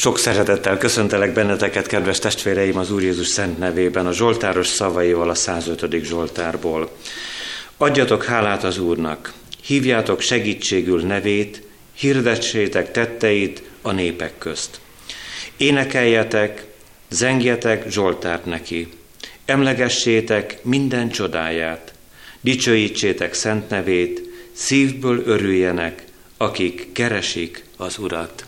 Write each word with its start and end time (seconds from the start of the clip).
Sok 0.00 0.18
szeretettel 0.18 0.76
köszöntelek 0.76 1.32
benneteket, 1.32 1.86
kedves 1.86 2.18
testvéreim, 2.18 2.76
az 2.76 2.90
Úr 2.90 3.02
Jézus 3.02 3.26
szent 3.26 3.58
nevében, 3.58 4.06
a 4.06 4.12
Zsoltáros 4.12 4.66
szavaival 4.66 5.30
a 5.30 5.34
105. 5.34 6.04
Zsoltárból. 6.04 6.90
Adjatok 7.76 8.24
hálát 8.24 8.64
az 8.64 8.78
Úrnak, 8.78 9.32
hívjátok 9.64 10.20
segítségül 10.20 11.00
nevét, 11.00 11.62
hirdessétek 11.94 12.90
tetteit 12.90 13.62
a 13.82 13.92
népek 13.92 14.38
közt. 14.38 14.80
Énekeljetek, 15.56 16.66
zengjetek 17.08 17.90
Zsoltárt 17.90 18.44
neki, 18.44 18.88
emlegessétek 19.44 20.64
minden 20.64 21.08
csodáját, 21.08 21.92
dicsőítsétek 22.40 23.34
szent 23.34 23.68
nevét, 23.68 24.22
szívből 24.52 25.22
örüljenek, 25.26 26.04
akik 26.36 26.92
keresik 26.92 27.64
az 27.76 27.98
Urat. 27.98 28.47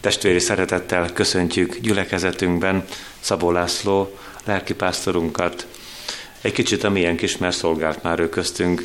Testvéri 0.00 0.38
szeretettel 0.38 1.12
köszöntjük 1.12 1.78
gyülekezetünkben 1.78 2.84
Szabó 3.20 3.50
László 3.50 4.18
lelkipásztorunkat. 4.44 5.66
Egy 6.40 6.52
kicsit 6.52 6.84
a 6.84 6.90
milyen 6.90 7.16
kis, 7.16 7.36
mert 7.36 7.56
szolgált 7.56 8.02
már 8.02 8.18
ő 8.18 8.28
köztünk, 8.28 8.82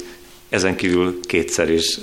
ezen 0.49 0.75
kívül 0.75 1.19
kétszer 1.25 1.69
is 1.69 1.97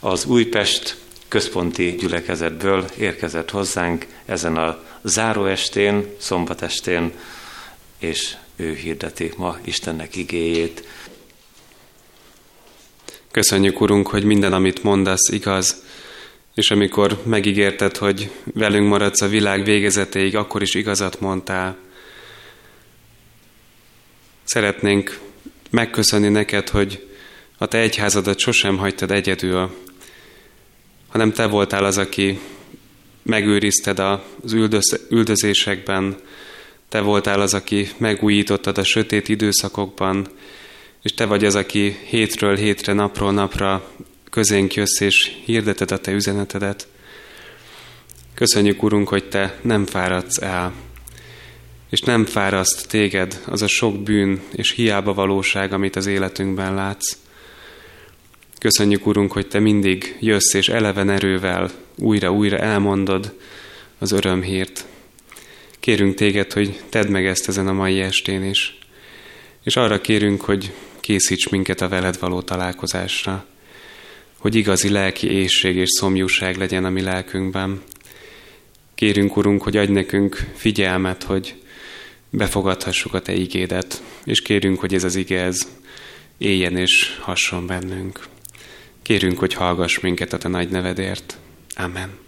az 0.00 0.24
Újpest 0.24 0.96
központi 1.28 1.94
gyülekezetből 1.98 2.84
érkezett 2.98 3.50
hozzánk 3.50 4.06
ezen 4.24 4.56
a 4.56 4.82
záróestén, 5.02 6.06
szombatestén, 6.18 7.12
és 7.98 8.36
ő 8.56 8.74
hirdeti 8.74 9.32
ma 9.36 9.58
Istennek 9.64 10.16
igéjét. 10.16 10.84
Köszönjük, 13.30 13.80
Urunk, 13.80 14.08
hogy 14.08 14.24
minden, 14.24 14.52
amit 14.52 14.82
mondasz, 14.82 15.28
igaz, 15.28 15.82
és 16.56 16.70
amikor 16.70 17.22
megígérted, 17.24 17.96
hogy 17.96 18.30
velünk 18.44 18.88
maradsz 18.88 19.20
a 19.20 19.28
világ 19.28 19.64
végezetéig, 19.64 20.36
akkor 20.36 20.62
is 20.62 20.74
igazat 20.74 21.20
mondtál. 21.20 21.76
Szeretnénk 24.44 25.18
megköszönni 25.70 26.28
neked, 26.28 26.68
hogy 26.68 27.06
a 27.58 27.66
te 27.66 27.78
egyházadat 27.78 28.38
sosem 28.38 28.76
hagytad 28.76 29.10
egyedül, 29.10 29.76
hanem 31.08 31.32
te 31.32 31.46
voltál 31.46 31.84
az, 31.84 31.98
aki 31.98 32.38
megőrizted 33.22 33.98
az 33.98 34.52
üldöz, 34.52 35.06
üldözésekben, 35.10 36.16
te 36.88 37.00
voltál 37.00 37.40
az, 37.40 37.54
aki 37.54 37.88
megújítottad 37.96 38.78
a 38.78 38.84
sötét 38.84 39.28
időszakokban, 39.28 40.28
és 41.02 41.14
te 41.14 41.24
vagy 41.24 41.44
az, 41.44 41.54
aki 41.54 41.98
hétről 42.04 42.56
hétre, 42.56 42.92
napról 42.92 43.32
napra 43.32 43.90
közénk 44.36 44.74
jössz 44.74 45.00
és 45.00 45.36
hirdeted 45.44 45.90
a 45.90 45.98
te 45.98 46.12
üzenetedet. 46.12 46.86
Köszönjük, 48.34 48.82
Urunk, 48.82 49.08
hogy 49.08 49.28
te 49.28 49.58
nem 49.62 49.86
fáradsz 49.86 50.42
el, 50.42 50.72
és 51.90 52.00
nem 52.00 52.24
fáraszt 52.24 52.88
téged 52.88 53.42
az 53.46 53.62
a 53.62 53.66
sok 53.66 54.02
bűn 54.02 54.40
és 54.52 54.70
hiába 54.70 55.14
valóság, 55.14 55.72
amit 55.72 55.96
az 55.96 56.06
életünkben 56.06 56.74
látsz. 56.74 57.16
Köszönjük, 58.58 59.06
Urunk, 59.06 59.32
hogy 59.32 59.48
Te 59.48 59.58
mindig 59.58 60.16
jössz 60.20 60.54
és 60.54 60.68
eleven 60.68 61.10
erővel 61.10 61.70
újra-újra 61.94 62.58
elmondod 62.58 63.34
az 63.98 64.12
örömhírt. 64.12 64.84
Kérünk 65.80 66.14
Téged, 66.14 66.52
hogy 66.52 66.80
tedd 66.88 67.08
meg 67.08 67.26
ezt 67.26 67.48
ezen 67.48 67.68
a 67.68 67.72
mai 67.72 68.00
estén 68.00 68.44
is. 68.44 68.78
És 69.62 69.76
arra 69.76 70.00
kérünk, 70.00 70.40
hogy 70.40 70.72
készíts 71.00 71.48
minket 71.48 71.80
a 71.80 71.88
veled 71.88 72.18
való 72.18 72.42
találkozásra, 72.42 73.46
hogy 74.46 74.54
igazi 74.54 74.88
lelki 74.88 75.30
ésség 75.30 75.76
és 75.76 75.88
szomjúság 75.90 76.56
legyen 76.56 76.84
a 76.84 76.90
mi 76.90 77.00
lelkünkben. 77.00 77.82
Kérünk, 78.94 79.36
Urunk, 79.36 79.62
hogy 79.62 79.76
adj 79.76 79.92
nekünk 79.92 80.46
figyelmet, 80.54 81.22
hogy 81.22 81.54
befogadhassuk 82.30 83.14
a 83.14 83.20
Te 83.20 83.34
igédet, 83.34 84.02
és 84.24 84.40
kérünk, 84.40 84.80
hogy 84.80 84.94
ez 84.94 85.04
az 85.04 85.16
ige 85.16 85.42
ez 85.42 85.68
éljen 86.38 86.76
és 86.76 87.16
hasson 87.20 87.66
bennünk. 87.66 88.26
Kérünk, 89.02 89.38
hogy 89.38 89.54
hallgass 89.54 89.98
minket 89.98 90.32
a 90.32 90.38
Te 90.38 90.48
nagy 90.48 90.68
nevedért. 90.68 91.38
Amen. 91.76 92.18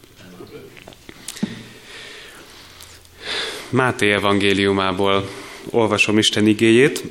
Máté 3.70 4.12
evangéliumából 4.12 5.30
olvasom 5.70 6.18
Isten 6.18 6.46
igéjét, 6.46 7.02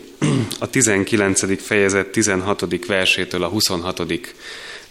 a 0.59 0.69
19. 0.69 1.61
fejezet 1.61 2.07
16. 2.07 2.85
versétől 2.85 3.43
a 3.43 3.47
26. 3.47 4.35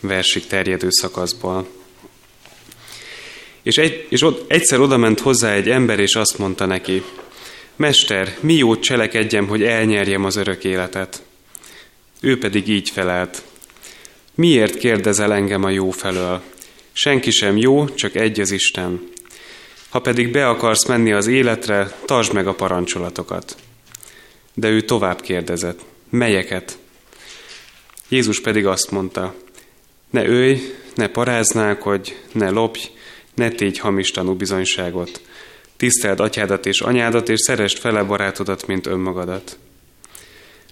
versig 0.00 0.46
terjedő 0.46 0.88
szakaszból. 0.90 1.68
És, 3.62 3.76
egy, 3.76 4.06
és 4.08 4.22
ott 4.22 4.50
egyszer 4.50 4.80
oda 4.80 4.96
ment 4.96 5.20
hozzá 5.20 5.52
egy 5.52 5.70
ember, 5.70 5.98
és 5.98 6.14
azt 6.14 6.38
mondta 6.38 6.66
neki, 6.66 7.02
Mester, 7.76 8.36
mi 8.40 8.54
jót 8.54 8.82
cselekedjem, 8.82 9.46
hogy 9.46 9.62
elnyerjem 9.62 10.24
az 10.24 10.36
örök 10.36 10.64
életet? 10.64 11.22
Ő 12.20 12.38
pedig 12.38 12.68
így 12.68 12.90
felelt, 12.90 13.42
Miért 14.36 14.76
kérdezel 14.76 15.32
engem 15.32 15.64
a 15.64 15.68
jó 15.68 15.90
felől? 15.90 16.42
Senki 16.92 17.30
sem 17.30 17.56
jó, 17.56 17.88
csak 17.88 18.14
egy 18.14 18.40
az 18.40 18.50
Isten. 18.50 19.08
Ha 19.88 20.00
pedig 20.00 20.30
be 20.30 20.48
akarsz 20.48 20.86
menni 20.86 21.12
az 21.12 21.26
életre, 21.26 21.96
tartsd 22.04 22.32
meg 22.32 22.46
a 22.46 22.54
parancsolatokat. 22.54 23.56
De 24.54 24.68
ő 24.68 24.80
tovább 24.80 25.20
kérdezett, 25.20 25.80
melyeket? 26.10 26.78
Jézus 28.08 28.40
pedig 28.40 28.66
azt 28.66 28.90
mondta, 28.90 29.34
ne 30.16 30.27
ölj, 30.27 30.59
ne 30.94 31.09
paráználkodj, 31.09 32.12
ne 32.32 32.50
lopj, 32.50 32.81
ne 33.34 33.50
tégy 33.50 33.78
hamis 33.78 34.12
bizonyságot. 34.37 35.21
Tiszteld 35.77 36.21
atyádat 36.21 36.66
és 36.66 36.81
anyádat, 36.81 37.28
és 37.28 37.41
szerest 37.41 37.78
fele 37.78 38.03
barátodat, 38.03 38.66
mint 38.66 38.87
önmagadat. 38.87 39.59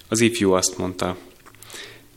Az 0.07 0.19
ifjú 0.21 0.51
azt 0.51 0.77
mondta, 0.77 1.17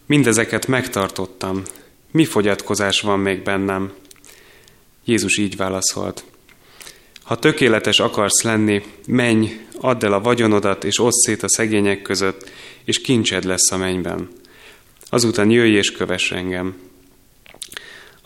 Mindezeket 0.07 0.67
megtartottam. 0.67 1.63
Mi 2.11 2.25
fogyatkozás 2.25 3.01
van 3.01 3.19
még 3.19 3.43
bennem? 3.43 3.93
Jézus 5.05 5.39
így 5.39 5.57
válaszolt. 5.57 6.25
Ha 7.23 7.39
tökéletes 7.39 8.01
akarsz 8.01 8.43
lenni, 8.43 8.83
menj, 9.07 9.61
add 9.81 10.05
el 10.05 10.13
a 10.13 10.21
vagyonodat, 10.21 10.85
és 10.85 10.99
oszd 10.99 11.19
szét 11.27 11.43
a 11.43 11.49
szegények 11.49 12.03
között, 12.03 12.51
és 12.85 13.01
kincsed 13.01 13.45
lesz 13.45 13.71
a 13.71 13.77
mennyben. 13.77 14.29
Azután 15.09 15.51
jöjj 15.51 15.77
és 15.77 15.93
kövess 15.93 16.31
engem. 16.31 16.88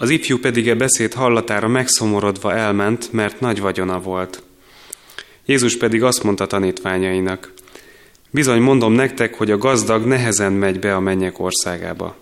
Az 0.02 0.10
ifjú 0.10 0.38
pedig 0.38 0.68
e 0.68 0.74
beszéd 0.74 1.12
hallatára 1.12 1.68
megszomorodva 1.68 2.54
elment, 2.54 3.12
mert 3.12 3.40
nagy 3.40 3.60
vagyona 3.60 4.00
volt. 4.00 4.42
Jézus 5.46 5.76
pedig 5.76 6.02
azt 6.02 6.22
mondta 6.22 6.46
tanítványainak, 6.46 7.52
Bizony 8.30 8.60
mondom 8.60 8.92
nektek, 8.92 9.34
hogy 9.34 9.50
a 9.50 9.58
gazdag 9.58 10.04
nehezen 10.04 10.52
megy 10.52 10.78
be 10.78 10.94
a 10.94 11.00
mennyek 11.00 11.38
országába. 11.38 12.16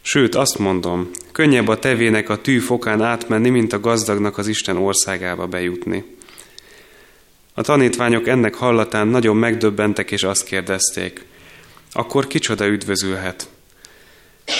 Sőt, 0.00 0.34
azt 0.34 0.58
mondom, 0.58 1.10
könnyebb 1.32 1.68
a 1.68 1.78
tevének 1.78 2.28
a 2.28 2.40
tű 2.40 2.58
fokán 2.58 3.02
átmenni, 3.02 3.48
mint 3.48 3.72
a 3.72 3.80
gazdagnak 3.80 4.38
az 4.38 4.46
Isten 4.46 4.76
országába 4.76 5.46
bejutni. 5.46 6.16
A 7.54 7.62
tanítványok 7.62 8.28
ennek 8.28 8.54
hallatán 8.54 9.08
nagyon 9.08 9.36
megdöbbentek, 9.36 10.10
és 10.10 10.22
azt 10.22 10.44
kérdezték, 10.44 11.24
akkor 11.92 12.26
kicsoda 12.26 12.66
üdvözülhet? 12.66 13.48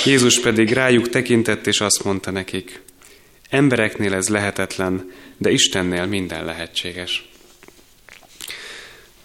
Jézus 0.05 0.41
pedig 0.41 0.73
rájuk 0.73 1.09
tekintett, 1.09 1.67
és 1.67 1.81
azt 1.81 2.05
mondta 2.05 2.31
nekik, 2.31 2.83
embereknél 3.49 4.15
ez 4.15 4.29
lehetetlen, 4.29 5.13
de 5.37 5.51
Istennél 5.51 6.07
minden 6.07 6.45
lehetséges. 6.45 7.29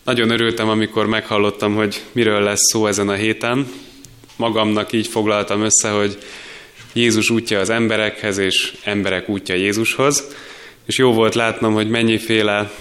Nagyon 0.04 0.30
örültem, 0.30 0.70
amikor 0.70 1.08
meghallottam, 1.08 1.76
hogy 1.76 2.02
miről 2.12 2.42
lesz 2.42 2.70
szó 2.72 2.88
ezen 2.88 3.10
a 3.10 3.14
héten. 3.14 3.68
Magamnak 4.36 4.92
így 4.92 5.08
foglaltam 5.08 5.62
össze, 5.62 5.90
hogy 5.90 6.18
Jézus 6.94 7.30
útja 7.30 7.60
az 7.60 7.70
emberekhez, 7.70 8.38
és 8.38 8.74
emberek 8.84 9.30
útja 9.30 9.56
Jézushoz. 9.56 10.24
És 10.86 10.98
jó 10.98 11.14
volt 11.14 11.36
látnom, 11.36 11.74
hogy 11.74 11.90
mennyiféle 11.90 12.72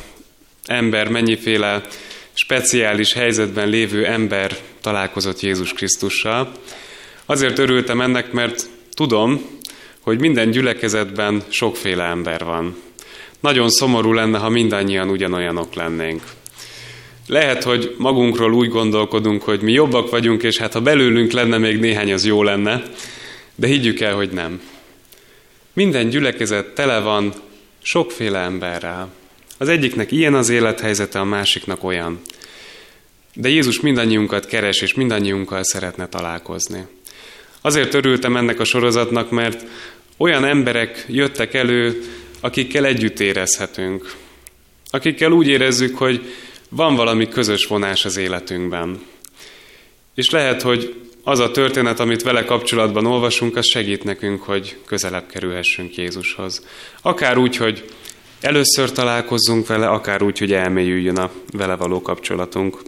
ember, 0.65 1.09
mennyiféle 1.09 1.83
speciális 2.33 3.13
helyzetben 3.13 3.69
lévő 3.69 4.07
ember 4.07 4.57
találkozott 4.81 5.41
Jézus 5.41 5.73
Krisztussal. 5.73 6.53
Azért 7.27 7.59
örültem 7.59 8.01
ennek, 8.01 8.33
mert 8.33 8.69
tudom, 8.93 9.41
hogy 10.01 10.21
minden 10.21 10.51
gyülekezetben 10.51 11.43
sokféle 11.49 12.05
ember 12.05 12.45
van. 12.45 12.77
Nagyon 13.41 13.71
szomorú 13.71 14.13
lenne, 14.13 14.39
ha 14.39 14.49
mindannyian 14.49 15.09
ugyanolyanok 15.09 15.75
lennénk. 15.75 16.23
Lehet, 17.27 17.63
hogy 17.63 17.95
magunkról 17.99 18.53
úgy 18.53 18.69
gondolkodunk, 18.69 19.43
hogy 19.43 19.61
mi 19.61 19.73
jobbak 19.73 20.11
vagyunk, 20.11 20.43
és 20.43 20.59
hát 20.59 20.73
ha 20.73 20.81
belőlünk 20.81 21.33
lenne 21.33 21.59
még 21.59 21.79
néhány, 21.79 22.13
az 22.13 22.25
jó 22.25 22.43
lenne, 22.43 22.83
de 23.55 23.67
higgyük 23.67 24.01
el, 24.01 24.15
hogy 24.15 24.31
nem. 24.31 24.61
Minden 25.73 26.09
gyülekezet 26.09 26.75
tele 26.75 27.01
van 27.01 27.33
sokféle 27.83 28.39
emberrel. 28.39 29.13
Az 29.59 29.69
egyiknek 29.69 30.13
ilyen 30.13 30.35
az 30.35 30.49
élethelyzete, 30.49 31.21
a 31.21 31.25
másiknak 31.25 31.85
olyan. 31.85 32.21
De 33.35 33.49
Jézus 33.49 33.81
mindannyiunkat 33.81 34.47
keres, 34.47 34.81
és 34.81 34.95
mindannyiunkkal 34.95 35.63
szeretne 35.63 36.09
találkozni. 36.09 36.87
Azért 37.67 37.95
örültem 37.95 38.37
ennek 38.37 38.61
a 38.61 38.65
sorozatnak, 38.65 39.31
mert 39.31 39.65
olyan 40.17 40.45
emberek 40.45 41.05
jöttek 41.09 41.55
elő, 41.55 42.03
akikkel 42.41 42.85
együtt 42.85 43.21
érezhetünk, 43.21 44.15
akikkel 44.91 45.33
úgy 45.33 45.49
érezzük, 45.49 45.99
hogy 45.99 46.35
van 46.69 46.95
valami 46.95 47.29
közös 47.29 47.67
vonás 47.67 48.05
az 48.05 48.17
életünkben. 48.17 49.01
És 50.15 50.31
lehet, 50.31 50.63
hogy 50.63 50.95
az 51.23 51.39
a 51.39 51.51
történet, 51.51 52.01
amit 52.01 52.23
vele 52.23 52.45
kapcsolatban 52.45 53.07
olvasunk, 53.07 53.57
az 53.57 53.67
segít 53.67 54.05
nekünk, 54.05 54.43
hogy 54.43 54.77
közelebb 54.87 55.27
kerülhessünk 55.27 55.97
Jézushoz. 55.97 56.67
Akár 57.03 57.39
úgy, 57.39 57.57
hogy 57.57 57.85
először 58.41 58.93
találkozzunk 58.93 59.67
vele, 59.67 59.89
akár 59.89 60.23
úgy, 60.23 60.39
hogy 60.39 60.53
elmélyüljön 60.53 61.17
a 61.17 61.31
vele 61.53 61.77
való 61.77 62.03
kapcsolatunk. 62.03 62.79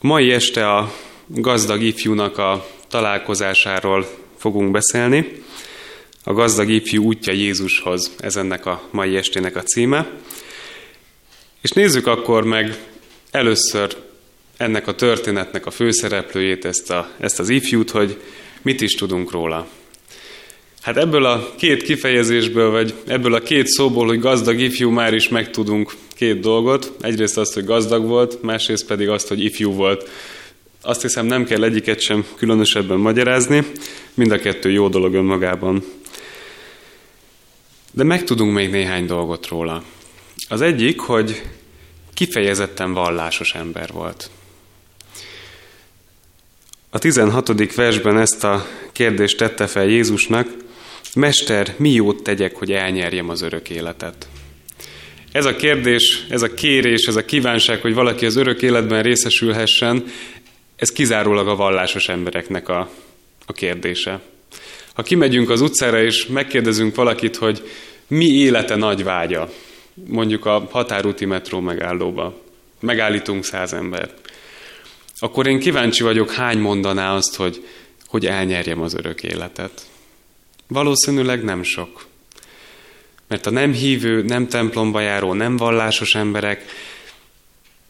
Mai 0.00 0.32
este 0.32 0.70
a 0.70 0.92
gazdag 1.26 1.82
ifjúnak 1.82 2.38
a 2.38 2.74
találkozásáról 2.88 4.06
fogunk 4.36 4.70
beszélni. 4.70 5.42
A 6.24 6.32
gazdag 6.32 6.68
ifjú 6.68 7.02
útja 7.02 7.32
Jézushoz, 7.32 8.12
ez 8.18 8.36
ennek 8.36 8.66
a 8.66 8.82
mai 8.90 9.16
estének 9.16 9.56
a 9.56 9.62
címe. 9.62 10.10
És 11.62 11.70
nézzük 11.70 12.06
akkor 12.06 12.44
meg 12.44 12.76
először 13.30 13.96
ennek 14.56 14.86
a 14.86 14.94
történetnek 14.94 15.66
a 15.66 15.70
főszereplőjét, 15.70 16.64
ezt, 16.64 16.90
a, 16.90 17.10
ezt 17.20 17.38
az 17.38 17.48
ifjút, 17.48 17.90
hogy 17.90 18.20
mit 18.62 18.80
is 18.80 18.94
tudunk 18.94 19.30
róla. 19.30 19.66
Hát 20.82 20.96
ebből 20.96 21.24
a 21.24 21.54
két 21.56 21.82
kifejezésből, 21.82 22.70
vagy 22.70 22.94
ebből 23.06 23.34
a 23.34 23.40
két 23.40 23.66
szóból, 23.66 24.06
hogy 24.06 24.20
gazdag 24.20 24.60
ifjú, 24.60 24.90
már 24.90 25.14
is 25.14 25.28
megtudunk 25.28 25.92
két 26.14 26.40
dolgot. 26.40 26.92
Egyrészt 27.00 27.38
azt, 27.38 27.54
hogy 27.54 27.64
gazdag 27.64 28.06
volt, 28.06 28.42
másrészt 28.42 28.86
pedig 28.86 29.08
azt, 29.08 29.28
hogy 29.28 29.44
ifjú 29.44 29.72
volt. 29.72 30.08
Azt 30.86 31.02
hiszem 31.02 31.26
nem 31.26 31.44
kell 31.44 31.64
egyiket 31.64 32.00
sem 32.00 32.26
különösebben 32.36 32.98
magyarázni, 32.98 33.66
mind 34.14 34.30
a 34.30 34.38
kettő 34.38 34.70
jó 34.70 34.88
dolog 34.88 35.14
önmagában. 35.14 35.84
De 37.92 38.04
megtudunk 38.04 38.54
még 38.54 38.70
néhány 38.70 39.06
dolgot 39.06 39.48
róla. 39.48 39.82
Az 40.48 40.60
egyik, 40.60 41.00
hogy 41.00 41.42
kifejezetten 42.14 42.92
vallásos 42.92 43.54
ember 43.54 43.90
volt. 43.92 44.30
A 46.90 46.98
16. 46.98 47.74
versben 47.74 48.18
ezt 48.18 48.44
a 48.44 48.66
kérdést 48.92 49.36
tette 49.36 49.66
fel 49.66 49.86
Jézusnak, 49.86 50.48
Mester, 51.14 51.74
mi 51.76 51.90
jót 51.90 52.22
tegyek, 52.22 52.56
hogy 52.56 52.72
elnyerjem 52.72 53.28
az 53.28 53.42
örök 53.42 53.70
életet? 53.70 54.28
Ez 55.32 55.44
a 55.44 55.56
kérdés, 55.56 56.26
ez 56.30 56.42
a 56.42 56.54
kérés, 56.54 57.06
ez 57.06 57.16
a 57.16 57.24
kívánság, 57.24 57.80
hogy 57.80 57.94
valaki 57.94 58.26
az 58.26 58.36
örök 58.36 58.62
életben 58.62 59.02
részesülhessen, 59.02 60.04
ez 60.76 60.92
kizárólag 60.92 61.48
a 61.48 61.56
vallásos 61.56 62.08
embereknek 62.08 62.68
a, 62.68 62.90
a 63.46 63.52
kérdése. 63.52 64.20
Ha 64.94 65.02
kimegyünk 65.02 65.50
az 65.50 65.60
utcára 65.60 66.02
és 66.02 66.26
megkérdezünk 66.26 66.94
valakit, 66.94 67.36
hogy 67.36 67.70
mi 68.06 68.24
élete 68.24 68.76
nagy 68.76 69.04
vágya, 69.04 69.52
mondjuk 69.94 70.44
a 70.44 70.68
határúti 70.70 71.24
metró 71.24 71.60
megállóba, 71.60 72.42
megállítunk 72.80 73.44
száz 73.44 73.72
embert, 73.72 74.30
akkor 75.18 75.46
én 75.46 75.58
kíváncsi 75.58 76.02
vagyok, 76.02 76.32
hány 76.32 76.58
mondaná 76.58 77.14
azt, 77.14 77.36
hogy, 77.36 77.66
hogy 78.06 78.26
elnyerjem 78.26 78.80
az 78.80 78.94
örök 78.94 79.22
életet. 79.22 79.82
Valószínűleg 80.66 81.44
nem 81.44 81.62
sok. 81.62 82.06
Mert 83.28 83.46
a 83.46 83.50
nem 83.50 83.72
hívő, 83.72 84.22
nem 84.22 84.48
templomba 84.48 85.00
járó, 85.00 85.32
nem 85.32 85.56
vallásos 85.56 86.14
emberek 86.14 86.64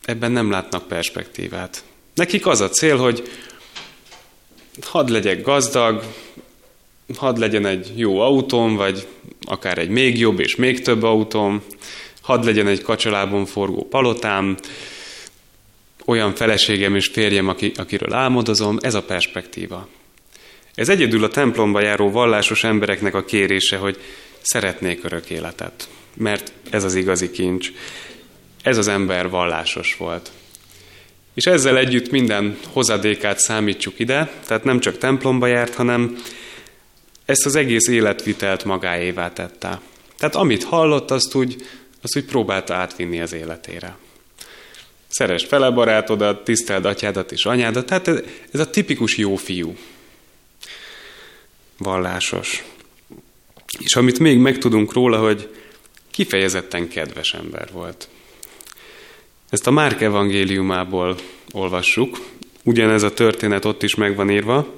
ebben 0.04 0.32
nem 0.32 0.50
látnak 0.50 0.88
perspektívát. 0.88 1.84
Nekik 2.16 2.46
az 2.46 2.60
a 2.60 2.68
cél, 2.68 2.96
hogy 2.96 3.28
hadd 4.82 5.10
legyek 5.10 5.42
gazdag, 5.42 6.02
hadd 7.16 7.38
legyen 7.38 7.66
egy 7.66 7.92
jó 7.94 8.20
autóm, 8.20 8.76
vagy 8.76 9.06
akár 9.40 9.78
egy 9.78 9.88
még 9.88 10.18
jobb 10.18 10.40
és 10.40 10.56
még 10.56 10.82
több 10.82 11.02
autóm, 11.02 11.62
hadd 12.20 12.44
legyen 12.44 12.66
egy 12.66 12.82
kacsalában 12.82 13.46
forgó 13.46 13.86
palotám, 13.90 14.56
olyan 16.04 16.34
feleségem 16.34 16.94
és 16.94 17.06
férjem, 17.06 17.48
aki, 17.48 17.72
akiről 17.74 18.12
álmodozom, 18.12 18.78
ez 18.80 18.94
a 18.94 19.02
perspektíva. 19.02 19.88
Ez 20.74 20.88
egyedül 20.88 21.24
a 21.24 21.28
templomba 21.28 21.80
járó 21.80 22.10
vallásos 22.10 22.64
embereknek 22.64 23.14
a 23.14 23.24
kérése, 23.24 23.76
hogy 23.76 24.00
szeretnék 24.42 25.04
örök 25.04 25.30
életet, 25.30 25.88
mert 26.14 26.52
ez 26.70 26.84
az 26.84 26.94
igazi 26.94 27.30
kincs. 27.30 27.72
Ez 28.62 28.78
az 28.78 28.88
ember 28.88 29.28
vallásos 29.30 29.96
volt. 29.96 30.30
És 31.36 31.44
ezzel 31.44 31.78
együtt 31.78 32.10
minden 32.10 32.58
hozadékát 32.72 33.38
számítsuk 33.38 33.98
ide, 33.98 34.30
tehát 34.46 34.64
nem 34.64 34.80
csak 34.80 34.98
templomba 34.98 35.46
járt, 35.46 35.74
hanem 35.74 36.18
ezt 37.24 37.46
az 37.46 37.54
egész 37.54 37.88
életvitelt 37.88 38.64
magáévá 38.64 39.32
tette. 39.32 39.80
Tehát 40.18 40.34
amit 40.34 40.64
hallott, 40.64 41.10
azt 41.10 41.34
úgy, 41.34 41.66
azt 42.02 42.16
úgy 42.16 42.24
próbálta 42.24 42.74
átvinni 42.74 43.20
az 43.20 43.32
életére. 43.32 43.96
Szeres 45.08 45.44
fele 45.44 45.70
barátodat, 45.70 46.44
tiszteld 46.44 46.84
atyádat 46.84 47.32
és 47.32 47.44
anyádat, 47.44 47.86
tehát 47.86 48.08
ez, 48.08 48.20
ez 48.52 48.60
a 48.60 48.70
tipikus 48.70 49.16
jó 49.16 49.36
fiú. 49.36 49.76
Vallásos. 51.78 52.64
És 53.78 53.96
amit 53.96 54.18
még 54.18 54.38
megtudunk 54.38 54.92
róla, 54.92 55.18
hogy 55.18 55.54
kifejezetten 56.10 56.88
kedves 56.88 57.34
ember 57.34 57.68
volt. 57.72 58.08
Ezt 59.50 59.66
a 59.66 59.70
Márk 59.70 60.00
evangéliumából 60.00 61.16
olvassuk, 61.52 62.18
ugyanez 62.62 63.02
a 63.02 63.14
történet 63.14 63.64
ott 63.64 63.82
is 63.82 63.94
meg 63.94 64.16
van 64.16 64.30
írva, 64.30 64.74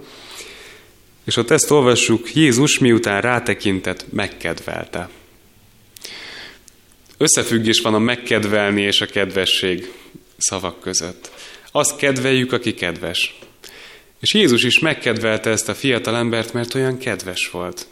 és 1.25 1.37
ott 1.37 1.50
ezt 1.50 1.70
olvassuk, 1.70 2.35
Jézus 2.35 2.79
miután 2.79 3.20
rátekintett, 3.20 4.12
megkedvelte. 4.12 5.09
Összefüggés 7.17 7.81
van 7.81 7.94
a 7.94 7.99
megkedvelni 7.99 8.82
és 8.82 9.00
a 9.00 9.06
kedvesség 9.06 9.93
szavak 10.37 10.81
között. 10.81 11.31
Azt 11.73 11.97
kedveljük, 11.97 12.53
aki 12.53 12.75
kedves. 12.75 13.38
És 14.20 14.35
Jézus 14.35 14.62
is 14.62 14.79
megkedvelte 14.79 15.50
ezt 15.50 15.69
a 15.69 15.75
fiatal 15.75 16.17
embert, 16.17 16.53
mert 16.53 16.75
olyan 16.75 16.99
kedves 16.99 17.50
volt. 17.50 17.87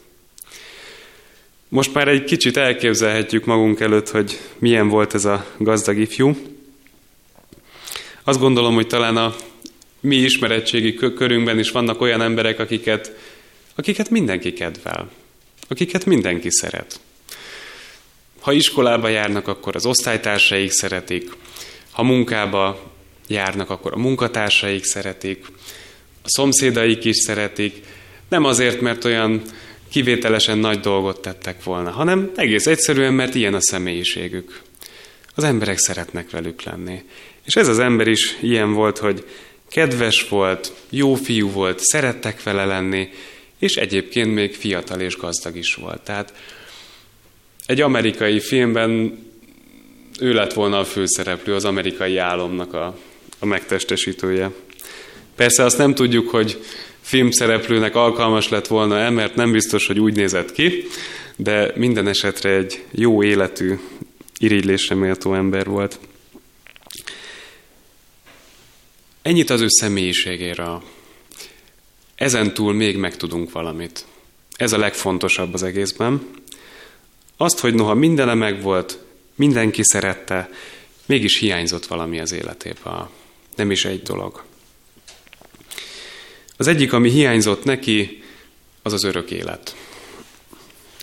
Most 1.69 1.95
már 1.95 2.09
egy 2.09 2.25
kicsit 2.25 2.57
elképzelhetjük 2.57 3.45
magunk 3.45 3.81
előtt, 3.81 4.09
hogy 4.09 4.39
milyen 4.59 4.89
volt 4.89 5.15
ez 5.15 5.25
a 5.25 5.47
gazdag 5.59 5.99
ifjú. 5.99 6.56
Azt 8.29 8.39
gondolom, 8.39 8.75
hogy 8.75 8.87
talán 8.87 9.17
a 9.17 9.35
mi 10.01 10.17
ismeretségi 10.17 10.95
körünkben 10.95 11.59
is 11.59 11.71
vannak 11.71 12.01
olyan 12.01 12.21
emberek, 12.21 12.59
akiket, 12.59 13.13
akiket 13.75 14.11
mindenki 14.11 14.53
kedvel, 14.53 15.11
akiket 15.69 16.05
mindenki 16.05 16.51
szeret. 16.51 17.01
Ha 18.41 18.53
iskolába 18.53 19.09
járnak, 19.09 19.49
akkor 19.49 19.77
az 19.77 19.87
osztálytársaik 19.87 20.71
szeretik, 20.71 21.33
ha 21.91 22.03
munkába 22.03 22.93
járnak, 23.29 23.71
akkor 23.71 23.93
a 23.93 23.99
munkatársaik 23.99 24.85
szeretik, 24.85 25.47
a 26.23 26.29
szomszédaik 26.29 27.05
is 27.05 27.17
szeretik, 27.17 27.85
nem 28.29 28.45
azért, 28.45 28.81
mert 28.81 29.05
olyan 29.05 29.43
kivételesen 29.91 30.59
nagy 30.59 30.81
dolgot 30.81 31.21
tettek 31.21 31.65
volna, 31.65 31.91
hanem 31.91 32.31
egész 32.37 32.67
egyszerűen, 32.67 33.15
mert 33.15 33.35
ilyen 33.35 33.55
a 33.55 33.61
személyiségük. 33.61 34.61
Az 35.35 35.45
emberek 35.45 35.79
szeretnek 35.79 36.31
velük 36.31 36.63
lenni. 36.63 37.03
És 37.47 37.57
ez 37.57 37.69
az 37.69 37.79
ember 37.79 38.07
is 38.07 38.37
ilyen 38.41 38.73
volt, 38.73 38.99
hogy 38.99 39.25
kedves 39.69 40.29
volt, 40.29 40.73
jó 40.91 41.15
fiú 41.15 41.51
volt, 41.51 41.81
szerettek 41.81 42.43
vele 42.43 42.65
lenni, 42.65 43.09
és 43.59 43.75
egyébként 43.75 44.35
még 44.35 44.55
fiatal 44.55 45.01
és 45.01 45.17
gazdag 45.17 45.57
is 45.57 45.75
volt. 45.75 46.01
Tehát 46.01 46.33
egy 47.67 47.81
amerikai 47.81 48.41
filmben 48.41 49.19
ő 50.21 50.33
lett 50.33 50.53
volna 50.53 50.79
a 50.79 50.85
főszereplő, 50.85 51.55
az 51.55 51.65
amerikai 51.65 52.17
álomnak 52.17 52.75
a, 52.75 52.99
a 53.39 53.47
megtestesítője. 53.47 54.51
Persze 55.37 55.65
azt 55.65 55.79
nem 55.79 55.95
tudjuk, 55.95 56.31
hogy 56.31 56.65
filmszereplőnek 57.01 57.95
alkalmas 57.95 58.49
lett 58.49 58.67
volna-e, 58.67 59.11
mert 59.11 59.35
nem 59.35 59.53
biztos, 59.53 59.87
hogy 59.87 60.01
úgy 60.01 60.17
nézett 60.17 60.53
ki, 60.53 60.87
de 61.37 61.73
minden 61.75 62.09
esetre 62.09 62.51
egy 62.51 62.85
jó 62.91 63.23
életű, 63.23 63.79
irigylésre 64.39 64.95
méltó 64.95 65.35
ember 65.35 65.67
volt. 65.67 65.99
Ennyit 69.27 69.51
az 69.51 69.61
ő 69.61 69.67
személyiségéről. 69.69 70.83
Ezen 72.15 72.55
túl 72.55 72.73
még 72.73 72.97
megtudunk 72.97 73.53
valamit. 73.53 74.05
Ez 74.57 74.73
a 74.73 74.79
legfontosabb 74.79 75.55
az 75.55 75.63
egészben. 75.63 76.29
Azt, 77.37 77.59
hogy 77.59 77.75
noha 77.75 77.95
mindene 77.95 78.35
megvolt, 78.35 78.99
mindenki 79.35 79.83
szerette, 79.85 80.51
mégis 81.07 81.39
hiányzott 81.39 81.87
valami 81.87 82.21
az 82.21 82.33
életében. 82.33 83.09
Nem 83.57 83.71
is 83.71 83.85
egy 83.85 84.03
dolog. 84.03 84.45
Az 86.57 86.67
egyik, 86.67 86.93
ami 86.93 87.11
hiányzott 87.11 87.65
neki, 87.65 88.23
az 88.83 88.93
az 88.93 89.05
örök 89.05 89.31
élet. 89.31 89.77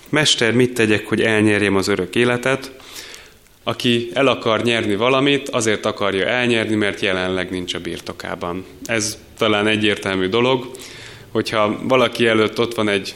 Mester, 0.09 0.53
mit 0.53 0.73
tegyek, 0.73 1.07
hogy 1.07 1.21
elnyerjem 1.21 1.75
az 1.75 1.87
örök 1.87 2.15
életet? 2.15 2.82
Aki 3.63 4.09
el 4.13 4.27
akar 4.27 4.63
nyerni 4.63 4.95
valamit, 4.95 5.49
azért 5.49 5.85
akarja 5.85 6.25
elnyerni, 6.25 6.75
mert 6.75 6.99
jelenleg 6.99 7.49
nincs 7.49 7.73
a 7.73 7.79
birtokában. 7.79 8.65
Ez 8.85 9.17
talán 9.37 9.67
egyértelmű 9.67 10.27
dolog, 10.27 10.71
hogyha 11.31 11.79
valaki 11.83 12.27
előtt 12.27 12.59
ott 12.59 12.75
van 12.75 12.89
egy 12.89 13.13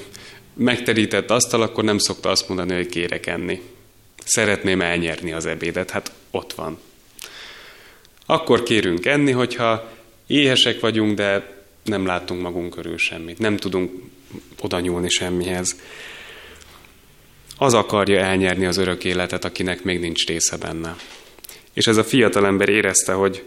megterített 0.54 1.32
asztal, 1.32 1.62
akkor 1.62 1.84
nem 1.84 1.98
szokta 1.98 2.30
azt 2.30 2.48
mondani, 2.48 2.74
hogy 2.74 2.88
kérek 2.88 3.26
enni. 3.26 3.62
Szeretném 4.24 4.82
elnyerni 4.82 5.32
az 5.32 5.46
ebédet, 5.46 5.90
hát 5.90 6.12
ott 6.32 6.54
van. 6.54 6.78
Akkor 8.26 8.64
kérünk 8.64 9.06
enni, 9.06 9.32
hogyha 9.32 9.92
éhesek 10.28 10.80
vagyunk, 10.80 11.16
de 11.16 11.56
nem 11.84 12.06
látunk 12.06 12.42
magunk 12.42 12.74
körül 12.74 12.98
semmit, 12.98 13.40
nem 13.40 13.58
tudunk 13.58 13.92
oda 14.62 14.80
nyúlni 14.80 15.10
semmihez. 15.10 15.76
Az 17.58 17.74
akarja 17.74 18.20
elnyerni 18.20 18.66
az 18.66 18.78
örök 18.78 19.04
életet, 19.04 19.46
akinek 19.46 19.84
még 19.84 20.00
nincs 20.00 20.26
része 20.26 20.58
benne. 20.58 20.96
És 21.74 21.88
ez 21.88 21.98
a 21.98 22.04
fiatalember 22.04 22.70
érezte, 22.70 23.14
hogy 23.14 23.44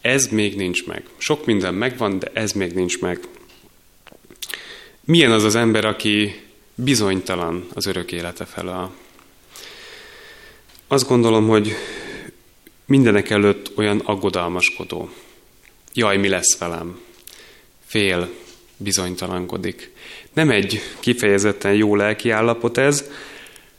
ez 0.00 0.26
még 0.26 0.56
nincs 0.56 0.86
meg. 0.86 1.02
Sok 1.16 1.46
minden 1.46 1.74
megvan, 1.74 2.18
de 2.18 2.30
ez 2.32 2.52
még 2.52 2.72
nincs 2.72 3.00
meg. 3.00 3.20
Milyen 5.04 5.30
az 5.30 5.44
az 5.44 5.54
ember, 5.54 5.84
aki 5.84 6.40
bizonytalan 6.74 7.66
az 7.74 7.86
örök 7.86 8.12
élete 8.12 8.44
felől? 8.44 8.90
Azt 10.88 11.08
gondolom, 11.08 11.48
hogy 11.48 11.74
mindenek 12.86 13.30
előtt 13.30 13.76
olyan 13.76 13.98
aggodalmaskodó. 14.04 15.10
Jaj, 15.94 16.16
mi 16.16 16.28
lesz 16.28 16.58
velem? 16.58 17.00
Fél, 17.86 18.28
bizonytalankodik. 18.76 19.92
Nem 20.32 20.50
egy 20.50 20.80
kifejezetten 21.00 21.74
jó 21.74 21.96
lelki 21.96 22.30
állapot 22.30 22.78
ez, 22.78 23.10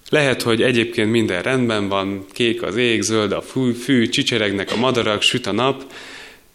lehet, 0.09 0.41
hogy 0.41 0.61
egyébként 0.61 1.11
minden 1.11 1.41
rendben 1.41 1.87
van, 1.87 2.25
kék 2.31 2.61
az 2.61 2.75
ég, 2.75 3.01
zöld 3.01 3.31
a 3.31 3.41
fű, 3.41 3.71
fű, 3.71 4.09
csicseregnek 4.09 4.71
a 4.71 4.75
madarak, 4.75 5.21
süt 5.21 5.45
a 5.45 5.51
nap. 5.51 5.93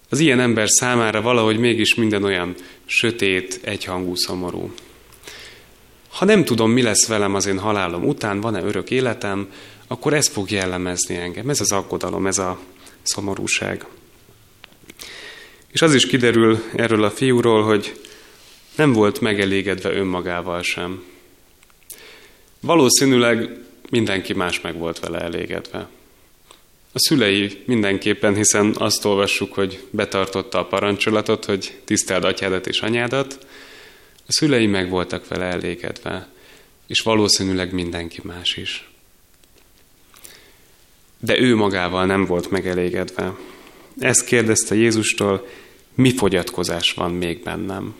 Az 0.09 0.18
ilyen 0.18 0.40
ember 0.40 0.68
számára 0.68 1.21
valahogy 1.21 1.59
mégis 1.59 1.94
minden 1.94 2.25
olyan 2.25 2.54
sötét, 2.87 3.61
egyhangú, 3.62 4.14
szomorú. 4.14 4.73
Ha 6.09 6.25
nem 6.25 6.44
tudom, 6.44 6.71
mi 6.71 6.82
lesz 6.82 7.06
velem 7.06 7.35
az 7.35 7.47
én 7.47 7.59
halálom 7.59 8.04
után, 8.04 8.40
van-e 8.40 8.62
örök 8.62 8.90
életem, 8.90 9.49
akkor 9.87 10.14
ez 10.14 10.28
fog 10.28 10.50
jellemezni 10.50 11.16
engem. 11.16 11.49
Ez 11.49 11.61
az 11.61 11.73
aggodalom, 11.73 12.26
ez 12.26 12.38
a 12.38 12.59
szomorúság. 13.02 13.87
És 15.73 15.82
az 15.82 15.94
is 15.94 16.06
kiderül 16.06 16.62
erről 16.75 17.04
a 17.04 17.11
fiúról, 17.11 17.62
hogy 17.62 18.00
nem 18.76 18.92
volt 18.92 19.21
megelégedve 19.21 19.92
önmagával 19.92 20.62
sem. 20.62 21.02
Valószínűleg 22.62 23.59
mindenki 23.90 24.33
más 24.33 24.61
meg 24.61 24.78
volt 24.78 24.99
vele 24.99 25.21
elégedve. 25.21 25.88
A 26.92 26.99
szülei 26.99 27.62
mindenképpen, 27.66 28.35
hiszen 28.35 28.75
azt 28.78 29.04
olvassuk, 29.04 29.54
hogy 29.54 29.85
betartotta 29.90 30.59
a 30.59 30.66
parancsolatot, 30.66 31.45
hogy 31.45 31.81
tiszteld 31.85 32.25
atyádat 32.25 32.66
és 32.66 32.81
anyádat. 32.81 33.47
A 34.26 34.33
szülei 34.33 34.66
meg 34.66 34.90
voltak 34.90 35.28
vele 35.28 35.45
elégedve, 35.45 36.28
és 36.87 37.00
valószínűleg 37.00 37.73
mindenki 37.73 38.21
más 38.23 38.57
is. 38.57 38.90
De 41.19 41.38
ő 41.38 41.57
magával 41.57 42.07
nem 42.07 42.25
volt 42.25 42.50
megelégedve. 42.50 43.37
Ezt 43.99 44.25
kérdezte 44.25 44.75
Jézustól, 44.75 45.49
mi 45.95 46.14
fogyatkozás 46.14 46.92
van 46.92 47.12
még 47.12 47.42
bennem. 47.42 47.95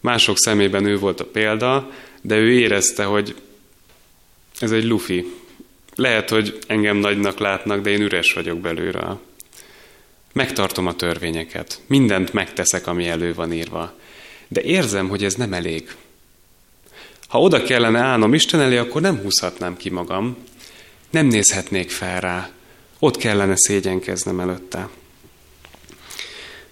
Mások 0.00 0.38
szemében 0.38 0.84
ő 0.84 0.98
volt 0.98 1.20
a 1.20 1.26
példa, 1.26 1.90
de 2.20 2.36
ő 2.36 2.52
érezte, 2.52 3.04
hogy 3.04 3.34
ez 4.58 4.72
egy 4.72 4.84
lufi. 4.84 5.34
Lehet, 5.94 6.28
hogy 6.28 6.58
engem 6.66 6.96
nagynak 6.96 7.38
látnak, 7.38 7.80
de 7.80 7.90
én 7.90 8.00
üres 8.00 8.32
vagyok 8.32 8.58
belőle. 8.58 9.18
Megtartom 10.32 10.86
a 10.86 10.96
törvényeket, 10.96 11.80
mindent 11.86 12.32
megteszek, 12.32 12.86
ami 12.86 13.08
elő 13.08 13.34
van 13.34 13.52
írva. 13.52 13.94
De 14.48 14.62
érzem, 14.62 15.08
hogy 15.08 15.24
ez 15.24 15.34
nem 15.34 15.52
elég. 15.52 15.94
Ha 17.28 17.40
oda 17.40 17.62
kellene 17.62 17.98
állnom 17.98 18.34
Isten 18.34 18.60
elé, 18.60 18.76
akkor 18.76 19.00
nem 19.00 19.18
húzhatnám 19.18 19.76
ki 19.76 19.90
magam, 19.90 20.36
nem 21.10 21.26
nézhetnék 21.26 21.90
fel 21.90 22.20
rá, 22.20 22.50
ott 22.98 23.16
kellene 23.16 23.54
szégyenkeznem 23.56 24.40
előtte. 24.40 24.88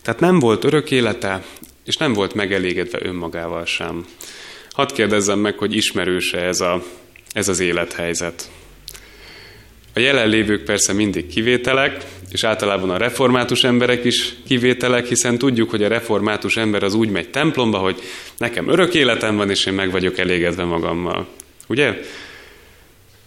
Tehát 0.03 0.21
nem 0.21 0.39
volt 0.39 0.65
örök 0.65 0.91
élete, 0.91 1.45
és 1.85 1.97
nem 1.97 2.13
volt 2.13 2.35
megelégedve 2.35 2.99
önmagával 3.03 3.65
sem. 3.65 4.07
Hadd 4.79 4.95
kérdezzem 4.95 5.39
meg, 5.39 5.59
hogy 5.59 5.77
ismerőse 5.77 6.39
ez, 6.39 6.61
a, 6.61 6.83
ez 7.33 7.49
az 7.49 7.61
élethelyzet. 7.61 8.51
A 9.95 9.99
jelenlévők 10.01 10.65
persze 10.65 10.93
mindig 10.93 11.27
kivételek, 11.27 12.05
és 12.31 12.45
általában 12.45 12.91
a 12.91 12.97
református 12.97 13.65
emberek 13.65 14.05
is 14.05 14.35
kivételek, 14.47 15.07
hiszen 15.07 15.39
tudjuk, 15.39 15.71
hogy 15.71 15.83
a 15.83 15.89
református 15.89 16.57
ember 16.57 16.83
az 16.83 16.95
úgy 16.95 17.11
megy 17.11 17.31
templomba, 17.31 17.79
hogy 17.79 18.03
nekem 18.37 18.69
örök 18.69 18.95
életem 18.95 19.37
van, 19.37 19.51
és 19.51 19.67
én 19.67 19.75
meg 19.75 19.91
vagyok 19.91 20.19
elégedve 20.19 20.65
magammal. 20.65 21.27
Ugye? 21.67 22.01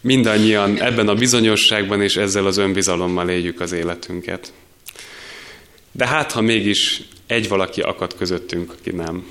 Mindannyian 0.01 0.81
ebben 0.81 1.07
a 1.07 1.15
bizonyosságban 1.15 2.01
és 2.01 2.15
ezzel 2.15 2.45
az 2.45 2.57
önbizalommal 2.57 3.29
éljük 3.29 3.59
az 3.59 3.71
életünket. 3.71 4.53
De 5.91 6.07
hát, 6.07 6.31
ha 6.31 6.41
mégis 6.41 7.01
egy 7.27 7.47
valaki 7.47 7.81
akad 7.81 8.15
közöttünk, 8.15 8.71
aki 8.79 8.91
nem 8.91 9.25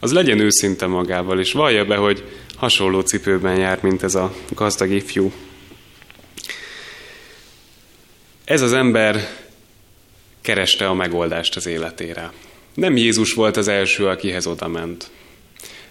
az 0.00 0.12
legyen 0.12 0.38
őszinte 0.38 0.86
magával, 0.86 1.40
és 1.40 1.52
vallja 1.52 1.84
be, 1.84 1.96
hogy 1.96 2.24
hasonló 2.56 3.00
cipőben 3.00 3.58
jár, 3.58 3.82
mint 3.82 4.02
ez 4.02 4.14
a 4.14 4.34
gazdag 4.54 4.90
ifjú. 4.90 5.32
Ez 8.44 8.62
az 8.62 8.72
ember 8.72 9.28
kereste 10.40 10.88
a 10.88 10.94
megoldást 10.94 11.56
az 11.56 11.66
életére. 11.66 12.32
Nem 12.74 12.96
Jézus 12.96 13.32
volt 13.32 13.56
az 13.56 13.68
első, 13.68 14.06
akihez 14.06 14.46
oda 14.46 14.68
ment. 14.68 15.10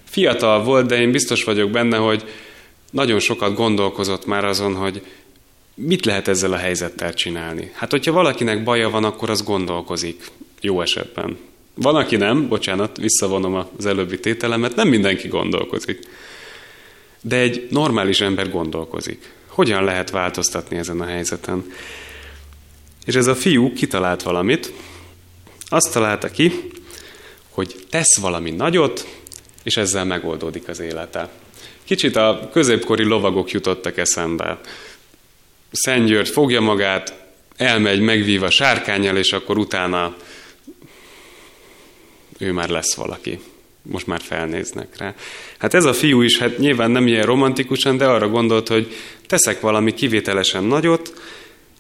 Fiatal 0.04 0.64
volt, 0.64 0.88
de 0.88 1.00
én 1.00 1.12
biztos 1.12 1.44
vagyok 1.44 1.72
benne, 1.72 1.98
hogy 1.98 2.24
nagyon 2.92 3.20
sokat 3.20 3.56
gondolkozott 3.56 4.26
már 4.26 4.46
azon, 4.46 4.76
hogy 4.76 5.02
mit 5.74 6.06
lehet 6.06 6.28
ezzel 6.28 6.54
a 6.54 6.58
helyzettel 6.58 7.14
csinálni. 7.14 7.72
Hát, 7.74 7.92
hogyha 7.92 8.12
valakinek 8.12 8.64
baja 8.64 8.90
van, 8.90 9.04
akkor 9.04 9.30
az 9.30 9.44
gondolkozik, 9.44 10.24
jó 10.62 10.82
esetben. 10.82 11.38
Van, 11.82 11.96
aki 11.96 12.16
nem, 12.16 12.48
bocsánat, 12.48 12.98
visszavonom 12.98 13.68
az 13.78 13.86
előbbi 13.86 14.20
tételemet, 14.20 14.76
nem 14.76 14.88
mindenki 14.88 15.28
gondolkozik. 15.28 16.00
De 17.22 17.36
egy 17.36 17.68
normális 17.70 18.22
ember 18.22 18.52
gondolkozik. 18.52 19.34
Hogyan 19.48 19.84
lehet 19.84 20.10
változtatni 20.10 20.78
ezen 20.78 21.02
a 21.02 21.06
helyzeten? 21.06 21.72
És 23.06 23.16
ez 23.16 23.28
a 23.28 23.36
fiú 23.36 23.74
kitalált 23.74 24.24
valamit, 24.24 24.74
azt 25.66 25.94
találta 25.94 26.30
ki, 26.30 26.52
hogy 27.50 27.76
tesz 27.90 28.18
valami 28.18 28.52
nagyot, 28.52 29.08
és 29.64 29.78
ezzel 29.78 30.06
megoldódik 30.06 30.68
az 30.68 30.80
élete. 30.80 31.30
Kicsit 31.84 32.16
a 32.16 32.50
középkori 32.52 33.04
lovagok 33.04 33.52
jutottak 33.52 33.98
eszembe. 33.98 34.60
Szent 35.72 36.08
György 36.08 36.30
fogja 36.30 36.62
magát, 36.62 37.14
elmegy, 37.56 38.00
megvív 38.00 38.44
a 38.44 38.50
sárkányjal, 38.50 39.18
és 39.18 39.34
akkor 39.34 39.58
utána 39.58 40.16
ő 42.40 42.52
már 42.52 42.70
lesz 42.70 42.96
valaki. 42.96 43.40
Most 43.82 44.08
már 44.08 44.22
felnéznek 44.22 44.98
rá. 44.98 45.16
Hát 45.58 45.74
ez 45.74 45.86
a 45.86 45.94
fiú 45.94 46.22
is, 46.22 46.38
hát 46.38 46.58
nyilván 46.58 46.92
nem 46.92 47.08
ilyen 47.08 47.26
romantikusan, 47.26 47.98
de 47.98 48.06
arra 48.06 48.30
gondolt, 48.30 48.68
hogy 48.68 48.96
teszek 49.28 49.60
valami 49.60 49.94
kivételesen 49.94 50.64
nagyot, 50.64 51.14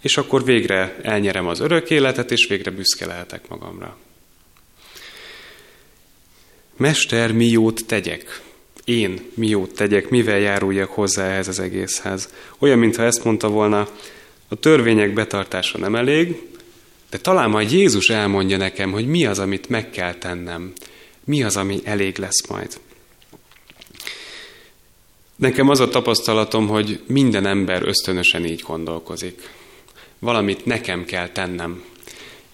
és 0.01 0.17
akkor 0.17 0.43
végre 0.43 0.95
elnyerem 1.01 1.47
az 1.47 1.59
örök 1.59 1.89
életet, 1.89 2.31
és 2.31 2.47
végre 2.47 2.71
büszke 2.71 3.05
lehetek 3.05 3.47
magamra. 3.47 3.97
Mester, 6.77 7.31
mi 7.31 7.45
jót 7.45 7.85
tegyek? 7.85 8.41
Én 8.83 9.19
mi 9.33 9.47
jót 9.47 9.73
tegyek, 9.73 10.09
mivel 10.09 10.39
járuljak 10.39 10.89
hozzá 10.89 11.29
ehhez 11.29 11.47
az 11.47 11.59
egészhez? 11.59 12.33
Olyan, 12.59 12.79
mintha 12.79 13.03
ezt 13.03 13.23
mondta 13.23 13.49
volna, 13.49 13.89
a 14.47 14.55
törvények 14.55 15.13
betartása 15.13 15.77
nem 15.77 15.95
elég, 15.95 16.41
de 17.09 17.17
talán 17.17 17.49
majd 17.49 17.71
Jézus 17.71 18.09
elmondja 18.09 18.57
nekem, 18.57 18.91
hogy 18.91 19.07
mi 19.07 19.25
az, 19.25 19.39
amit 19.39 19.69
meg 19.69 19.89
kell 19.89 20.13
tennem. 20.13 20.73
Mi 21.23 21.43
az, 21.43 21.57
ami 21.57 21.79
elég 21.83 22.17
lesz 22.17 22.47
majd. 22.47 22.79
Nekem 25.35 25.69
az 25.69 25.79
a 25.79 25.89
tapasztalatom, 25.89 26.67
hogy 26.67 27.01
minden 27.05 27.45
ember 27.45 27.81
ösztönösen 27.83 28.45
így 28.45 28.61
gondolkozik. 28.61 29.49
Valamit 30.19 30.65
nekem 30.65 31.05
kell 31.05 31.29
tennem, 31.29 31.83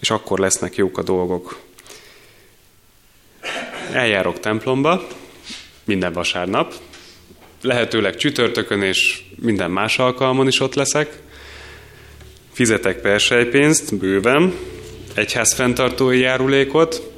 és 0.00 0.10
akkor 0.10 0.38
lesznek 0.38 0.76
jók 0.76 0.98
a 0.98 1.02
dolgok. 1.02 1.60
Eljárok 3.92 4.40
templomba 4.40 5.06
minden 5.84 6.12
vasárnap, 6.12 6.74
lehetőleg 7.60 8.16
csütörtökön 8.16 8.82
és 8.82 9.22
minden 9.36 9.70
más 9.70 9.98
alkalmon 9.98 10.46
is 10.46 10.60
ott 10.60 10.74
leszek, 10.74 11.22
fizetek 12.56 13.00
persejpénzt 13.00 13.98
bőven, 13.98 14.54
egyház 15.14 15.54
fenntartói 15.54 16.18
járulékot, 16.18 17.12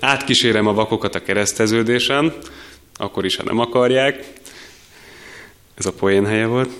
átkísérem 0.00 0.66
a 0.66 0.74
vakokat 0.74 1.14
a 1.14 1.22
kereszteződésen, 1.22 2.32
akkor 2.94 3.24
is, 3.24 3.36
ha 3.36 3.42
nem 3.42 3.58
akarják. 3.58 4.24
Ez 5.74 5.86
a 5.86 5.92
poén 5.92 6.26
helye 6.26 6.46
volt. 6.46 6.70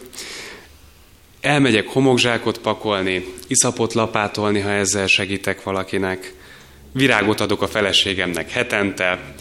Elmegyek 1.40 1.88
homokzsákot 1.88 2.58
pakolni, 2.58 3.24
iszapot 3.46 3.92
lapátolni, 3.92 4.60
ha 4.60 4.70
ezzel 4.70 5.06
segítek 5.06 5.62
valakinek. 5.62 6.34
Virágot 6.92 7.40
adok 7.40 7.62
a 7.62 7.68
feleségemnek 7.68 8.50
hetente, 8.50 9.34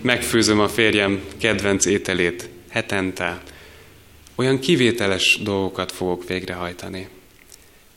megfőzöm 0.00 0.60
a 0.60 0.68
férjem 0.68 1.20
kedvenc 1.40 1.84
ételét 1.84 2.48
hetente. 2.68 3.42
Olyan 4.34 4.58
kivételes 4.58 5.38
dolgokat 5.42 5.92
fogok 5.92 6.28
végrehajtani. 6.28 7.08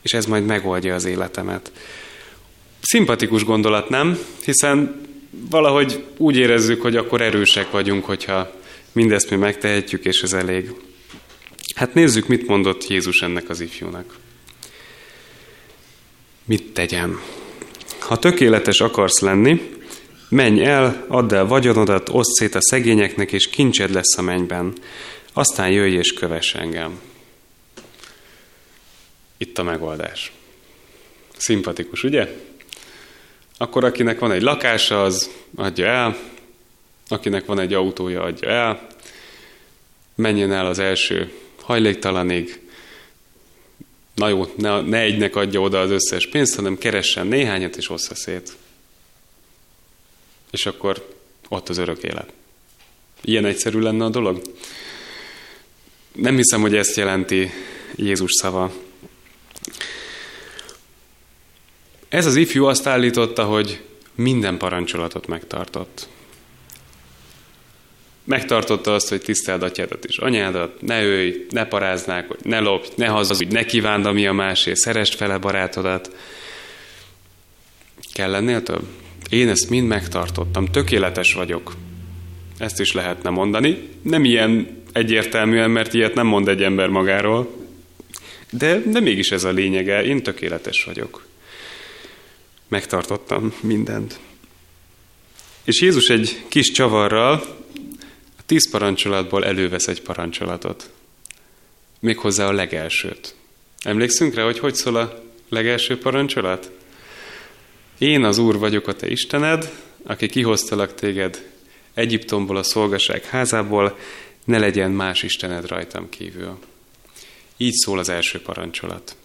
És 0.02 0.12
ez 0.12 0.26
majd 0.26 0.44
megoldja 0.44 0.94
az 0.94 1.04
életemet. 1.04 1.72
Szimpatikus 2.80 3.44
gondolat, 3.44 3.88
nem? 3.88 4.18
Hiszen 4.44 5.00
valahogy 5.50 6.04
úgy 6.16 6.36
érezzük, 6.36 6.82
hogy 6.82 6.96
akkor 6.96 7.20
erősek 7.20 7.70
vagyunk, 7.70 8.04
hogyha 8.04 8.52
mindezt 8.92 9.30
mi 9.30 9.36
megtehetjük, 9.36 10.04
és 10.04 10.22
ez 10.22 10.32
elég. 10.32 10.72
Hát 11.74 11.94
nézzük, 11.94 12.26
mit 12.26 12.46
mondott 12.46 12.86
Jézus 12.86 13.22
ennek 13.22 13.48
az 13.48 13.60
ifjúnak. 13.60 14.16
Mit 16.44 16.72
tegyem? 16.72 17.20
Ha 17.98 18.18
tökéletes 18.18 18.80
akarsz 18.80 19.20
lenni, 19.20 19.60
menj 20.28 20.64
el, 20.64 21.04
add 21.08 21.34
el 21.34 21.46
vagyonodat, 21.46 22.08
oszd 22.08 22.30
szét 22.30 22.54
a 22.54 22.62
szegényeknek, 22.62 23.32
és 23.32 23.50
kincsed 23.50 23.90
lesz 23.90 24.18
a 24.18 24.22
mennyben. 24.22 24.72
Aztán 25.32 25.70
jöjj 25.70 25.96
és 25.96 26.12
kövess 26.12 26.54
engem. 26.54 27.00
Itt 29.42 29.58
a 29.58 29.62
megoldás. 29.62 30.32
Szimpatikus, 31.36 32.02
ugye? 32.02 32.28
Akkor 33.58 33.84
akinek 33.84 34.18
van 34.18 34.32
egy 34.32 34.42
lakása, 34.42 35.02
az 35.02 35.30
adja 35.54 35.86
el, 35.86 36.18
akinek 37.08 37.46
van 37.46 37.60
egy 37.60 37.74
autója, 37.74 38.22
adja 38.22 38.48
el, 38.48 38.86
menjen 40.14 40.52
el 40.52 40.66
az 40.66 40.78
első 40.78 41.32
hajléktalanig, 41.62 42.60
na 44.14 44.28
jó, 44.28 44.52
ne, 44.56 44.80
ne 44.80 45.00
egynek 45.00 45.36
adja 45.36 45.60
oda 45.60 45.80
az 45.80 45.90
összes 45.90 46.26
pénzt, 46.28 46.54
hanem 46.54 46.78
keressen 46.78 47.26
néhányat 47.26 47.76
és 47.76 47.90
ossza 47.90 48.14
szét. 48.14 48.52
És 50.50 50.66
akkor 50.66 51.14
ott 51.48 51.68
az 51.68 51.78
örök 51.78 52.02
élet. 52.02 52.32
Ilyen 53.20 53.44
egyszerű 53.44 53.78
lenne 53.78 54.04
a 54.04 54.08
dolog? 54.08 54.42
Nem 56.12 56.36
hiszem, 56.36 56.60
hogy 56.60 56.74
ezt 56.74 56.96
jelenti 56.96 57.50
Jézus 57.96 58.32
szava. 58.32 58.88
Ez 62.10 62.26
az 62.26 62.36
ifjú 62.36 62.64
azt 62.64 62.86
állította, 62.86 63.44
hogy 63.44 63.80
minden 64.14 64.56
parancsolatot 64.56 65.26
megtartott. 65.26 66.08
Megtartotta 68.24 68.94
azt, 68.94 69.08
hogy 69.08 69.20
tiszteld 69.20 69.62
atyádat 69.62 70.04
és 70.04 70.18
anyádat, 70.18 70.80
ne 70.80 71.04
ölj, 71.04 71.46
ne 71.50 71.64
paráznák, 71.64 72.28
hogy 72.28 72.38
ne 72.42 72.58
lopj, 72.58 72.88
ne 72.94 73.06
hazudj, 73.06 73.52
ne 73.52 73.64
kívánd, 73.64 74.06
ami 74.06 74.26
a 74.26 74.32
másé, 74.32 74.74
szerest 74.74 75.14
fele 75.14 75.38
barátodat. 75.38 76.16
Kell 78.12 78.30
lennél 78.30 78.62
több? 78.62 78.82
Én 79.28 79.48
ezt 79.48 79.70
mind 79.70 79.86
megtartottam, 79.86 80.66
tökéletes 80.66 81.32
vagyok. 81.32 81.74
Ezt 82.58 82.80
is 82.80 82.92
lehetne 82.92 83.30
mondani. 83.30 83.88
Nem 84.02 84.24
ilyen 84.24 84.82
egyértelműen, 84.92 85.70
mert 85.70 85.94
ilyet 85.94 86.14
nem 86.14 86.26
mond 86.26 86.48
egy 86.48 86.62
ember 86.62 86.88
magáról. 86.88 87.50
De, 88.50 88.82
de 88.86 89.00
mégis 89.00 89.30
ez 89.30 89.44
a 89.44 89.50
lényege, 89.50 90.04
én 90.04 90.22
tökéletes 90.22 90.84
vagyok. 90.84 91.28
Megtartottam 92.70 93.54
mindent. 93.60 94.18
És 95.64 95.80
Jézus 95.80 96.08
egy 96.08 96.44
kis 96.48 96.70
csavarral 96.70 97.32
a 98.38 98.42
tíz 98.46 98.70
parancsolatból 98.70 99.44
elővesz 99.44 99.88
egy 99.88 100.02
parancsolatot. 100.02 100.90
Méghozzá 102.00 102.46
a 102.46 102.52
legelsőt. 102.52 103.34
Emlékszünk 103.82 104.34
rá, 104.34 104.44
hogy 104.44 104.58
hogy 104.58 104.74
szól 104.74 104.96
a 104.96 105.22
legelső 105.48 105.98
parancsolat? 105.98 106.70
Én 107.98 108.24
az 108.24 108.38
Úr 108.38 108.58
vagyok 108.58 108.86
a 108.86 108.94
te 108.94 109.08
Istened, 109.08 109.72
aki 110.02 110.28
kihoztalak 110.28 110.94
téged 110.94 111.50
Egyiptomból 111.94 112.56
a 112.56 112.62
szolgaság 112.62 113.24
házából, 113.24 113.98
ne 114.44 114.58
legyen 114.58 114.90
más 114.90 115.22
Istened 115.22 115.66
rajtam 115.66 116.08
kívül. 116.08 116.58
Így 117.56 117.74
szól 117.74 117.98
az 117.98 118.08
első 118.08 118.40
parancsolat. 118.40 119.16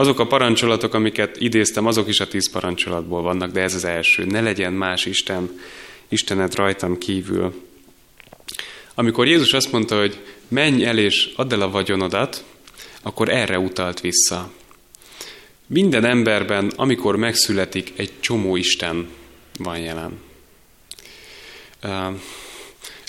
Azok 0.00 0.18
a 0.18 0.26
parancsolatok, 0.26 0.94
amiket 0.94 1.40
idéztem, 1.40 1.86
azok 1.86 2.08
is 2.08 2.20
a 2.20 2.28
tíz 2.28 2.50
parancsolatból 2.50 3.22
vannak, 3.22 3.50
de 3.50 3.60
ez 3.60 3.74
az 3.74 3.84
első. 3.84 4.24
Ne 4.24 4.40
legyen 4.40 4.72
más 4.72 5.04
Isten, 5.04 5.60
Istened 6.08 6.54
rajtam 6.54 6.98
kívül. 6.98 7.62
Amikor 8.94 9.26
Jézus 9.26 9.52
azt 9.52 9.72
mondta, 9.72 9.98
hogy 9.98 10.20
menj 10.48 10.84
el 10.84 10.98
és 10.98 11.32
add 11.36 11.52
el 11.52 11.60
a 11.60 11.70
vagyonodat, 11.70 12.44
akkor 13.02 13.28
erre 13.28 13.58
utalt 13.58 14.00
vissza. 14.00 14.52
Minden 15.66 16.04
emberben, 16.04 16.72
amikor 16.76 17.16
megszületik, 17.16 17.92
egy 17.96 18.12
csomó 18.20 18.56
Isten 18.56 19.08
van 19.58 19.78
jelen. 19.78 20.18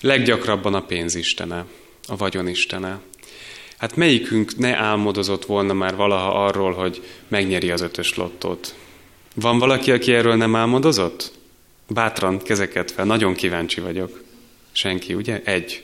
Leggyakrabban 0.01 0.73
a 0.73 0.85
pénzistene, 0.85 1.65
a 2.07 2.15
vagyonistene. 2.15 2.99
Hát 3.81 3.95
melyikünk 3.95 4.57
ne 4.57 4.75
álmodozott 4.75 5.45
volna 5.45 5.73
már 5.73 5.95
valaha 5.95 6.45
arról, 6.45 6.71
hogy 6.71 7.03
megnyeri 7.27 7.71
az 7.71 7.81
ötös 7.81 8.15
lottót? 8.15 8.75
Van 9.35 9.59
valaki, 9.59 9.91
aki 9.91 10.13
erről 10.13 10.35
nem 10.35 10.55
álmodozott? 10.55 11.31
Bátran 11.87 12.41
kezeket 12.41 12.91
fel, 12.91 13.05
nagyon 13.05 13.33
kíváncsi 13.33 13.81
vagyok. 13.81 14.23
Senki, 14.71 15.13
ugye? 15.13 15.41
Egy. 15.43 15.81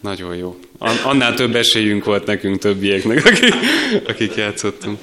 Nagyon 0.00 0.36
jó. 0.36 0.58
Annál 1.04 1.34
több 1.34 1.54
esélyünk 1.54 2.04
volt 2.04 2.26
nekünk 2.26 2.58
többieknek, 2.58 3.24
akik, 3.30 3.54
akik 4.06 4.34
játszottunk. 4.34 4.98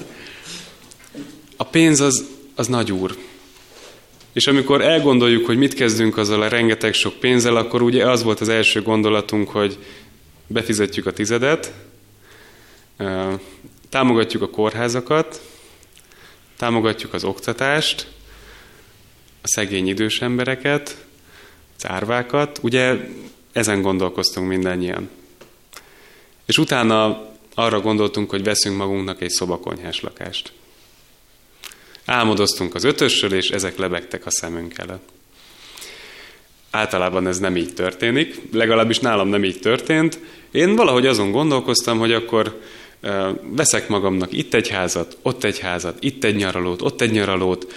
A 1.58 1.64
pénz 1.64 2.00
az, 2.00 2.26
az 2.56 2.68
nagy 2.68 2.92
úr. 2.92 3.18
És 4.34 4.48
amikor 4.48 4.82
elgondoljuk, 4.82 5.46
hogy 5.46 5.58
mit 5.58 5.74
kezdünk 5.74 6.18
azzal 6.18 6.42
a 6.42 6.48
rengeteg 6.48 6.94
sok 6.94 7.14
pénzzel, 7.14 7.56
akkor 7.56 7.82
ugye 7.82 8.10
az 8.10 8.24
volt 8.24 8.40
az 8.40 8.50
első 8.50 8.82
gondolatunk, 8.82 9.50
hogy 9.50 9.78
befizetjük 10.52 11.06
a 11.06 11.14
tizedet, 11.14 11.74
támogatjuk 13.90 14.42
a 14.42 14.50
kórházakat, 14.50 15.42
támogatjuk 16.58 17.14
az 17.14 17.24
oktatást, 17.24 18.08
a 19.42 19.48
szegény 19.48 19.88
idős 19.88 20.22
embereket, 20.22 21.06
az 21.78 22.60
ugye 22.62 22.98
ezen 23.52 23.82
gondolkoztunk 23.82 24.48
mindannyian. 24.48 25.10
És 26.46 26.58
utána 26.58 27.30
arra 27.56 27.80
gondoltunk, 27.80 28.30
hogy 28.30 28.44
veszünk 28.44 28.78
magunknak 28.78 29.22
egy 29.22 29.30
szobakonyhás 29.30 30.02
lakást. 30.02 30.52
Álmodoztunk 32.06 32.76
az 32.76 32.84
ötösről, 32.84 33.34
és 33.34 33.50
ezek 33.50 33.78
lebegtek 33.78 34.26
a 34.26 34.32
szemünk 34.32 34.78
előtt. 34.78 35.10
Általában 36.72 37.28
ez 37.28 37.40
nem 37.40 37.58
így 37.58 37.74
történik, 37.74 38.42
legalábbis 38.52 39.00
nálam 39.00 39.28
nem 39.28 39.44
így 39.44 39.60
történt. 39.60 40.20
Én 40.52 40.76
valahogy 40.76 41.06
azon 41.06 41.32
gondolkoztam, 41.32 42.00
hogy 42.00 42.14
akkor 42.14 42.62
veszek 43.42 43.88
magamnak 43.88 44.34
itt 44.34 44.54
egy 44.54 44.70
házat, 44.70 45.18
ott 45.22 45.44
egy 45.44 45.60
házat, 45.60 46.04
itt 46.04 46.24
egy 46.24 46.36
nyaralót, 46.36 46.82
ott 46.82 47.02
egy 47.02 47.12
nyaralót, 47.12 47.74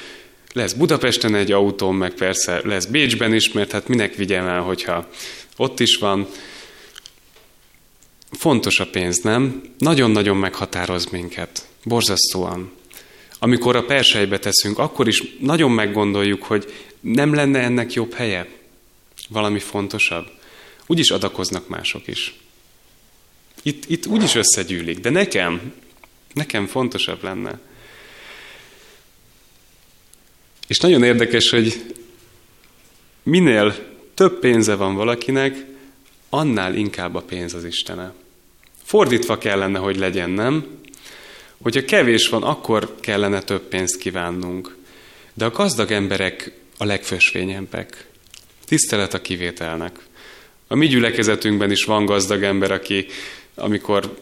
lesz 0.52 0.72
Budapesten 0.72 1.34
egy 1.34 1.52
autóm, 1.52 1.96
meg 1.96 2.14
persze 2.14 2.60
lesz 2.64 2.84
Bécsben 2.84 3.34
is, 3.34 3.52
mert 3.52 3.72
hát 3.72 3.88
minek 3.88 4.14
vigyem 4.14 4.46
el, 4.46 4.60
hogyha 4.60 5.08
ott 5.56 5.80
is 5.80 5.96
van. 5.96 6.26
Fontos 8.30 8.80
a 8.80 8.86
pénz, 8.86 9.18
nem? 9.18 9.62
Nagyon-nagyon 9.78 10.36
meghatároz 10.36 11.06
minket. 11.06 11.66
Borzasztóan. 11.84 12.72
Amikor 13.38 13.76
a 13.76 13.84
persejbe 13.84 14.38
teszünk, 14.38 14.78
akkor 14.78 15.08
is 15.08 15.22
nagyon 15.40 15.70
meggondoljuk, 15.70 16.42
hogy 16.42 16.72
nem 17.00 17.34
lenne 17.34 17.58
ennek 17.60 17.92
jobb 17.92 18.12
helye? 18.12 18.48
Valami 19.28 19.58
fontosabb? 19.58 20.26
Úgyis 20.86 21.10
adakoznak 21.10 21.68
mások 21.68 22.06
is. 22.06 22.34
Itt, 23.66 23.84
itt 23.86 24.06
úgyis 24.06 24.34
összegyűlik, 24.34 24.98
de 24.98 25.10
nekem, 25.10 25.72
nekem 26.32 26.66
fontosabb 26.66 27.22
lenne. 27.22 27.60
És 30.66 30.78
nagyon 30.78 31.02
érdekes, 31.02 31.50
hogy 31.50 31.94
minél 33.22 33.74
több 34.14 34.38
pénze 34.38 34.74
van 34.74 34.94
valakinek, 34.94 35.64
annál 36.28 36.74
inkább 36.74 37.14
a 37.14 37.20
pénz 37.20 37.54
az 37.54 37.64
Istene. 37.64 38.12
Fordítva 38.82 39.38
kellene, 39.38 39.78
hogy 39.78 39.96
legyen, 39.96 40.30
nem? 40.30 40.66
Hogyha 41.62 41.84
kevés 41.84 42.28
van, 42.28 42.42
akkor 42.42 42.94
kellene 43.00 43.42
több 43.42 43.62
pénzt 43.62 43.96
kívánnunk. 43.96 44.76
De 45.34 45.44
a 45.44 45.50
gazdag 45.50 45.90
emberek 45.90 46.52
a 46.78 46.84
legfösvényebbek. 46.84 48.06
Tisztelet 48.66 49.14
a 49.14 49.20
kivételnek. 49.20 49.98
A 50.66 50.74
mi 50.74 50.86
gyülekezetünkben 50.86 51.70
is 51.70 51.84
van 51.84 52.04
gazdag 52.04 52.42
ember, 52.42 52.70
aki 52.70 53.06
amikor 53.54 54.18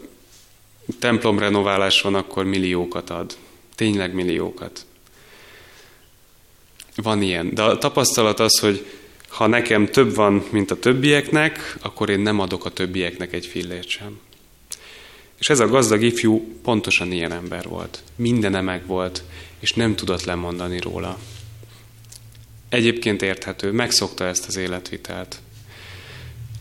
templomrenoválás 0.98 2.00
van, 2.00 2.14
akkor 2.14 2.44
milliókat 2.44 3.10
ad. 3.10 3.36
Tényleg 3.74 4.14
milliókat. 4.14 4.86
Van 6.96 7.22
ilyen. 7.22 7.54
De 7.54 7.62
a 7.62 7.78
tapasztalat 7.78 8.40
az, 8.40 8.58
hogy 8.58 8.86
ha 9.28 9.46
nekem 9.46 9.86
több 9.86 10.14
van, 10.14 10.44
mint 10.50 10.70
a 10.70 10.78
többieknek, 10.78 11.76
akkor 11.82 12.10
én 12.10 12.20
nem 12.20 12.40
adok 12.40 12.64
a 12.64 12.70
többieknek 12.70 13.32
egy 13.32 13.46
fillért 13.46 13.88
sem. 13.88 14.20
És 15.38 15.50
ez 15.50 15.60
a 15.60 15.68
gazdag 15.68 16.02
ifjú 16.02 16.58
pontosan 16.62 17.12
ilyen 17.12 17.32
ember 17.32 17.68
volt. 17.68 18.02
Mindene 18.16 18.60
meg 18.60 18.86
volt, 18.86 19.22
és 19.60 19.72
nem 19.72 19.96
tudott 19.96 20.24
lemondani 20.24 20.80
róla. 20.80 21.18
Egyébként 22.68 23.22
érthető, 23.22 23.70
megszokta 23.70 24.24
ezt 24.24 24.46
az 24.46 24.56
életvitelt. 24.56 25.40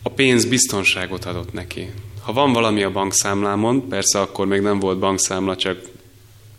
A 0.02 0.08
pénz 0.08 0.44
biztonságot 0.44 1.24
adott 1.24 1.52
neki. 1.52 1.90
Ha 2.22 2.32
van 2.32 2.52
valami 2.52 2.82
a 2.82 2.90
bankszámlámon, 2.90 3.88
persze 3.88 4.20
akkor 4.20 4.46
még 4.46 4.60
nem 4.60 4.78
volt 4.78 4.98
bankszámla, 4.98 5.56
csak 5.56 5.80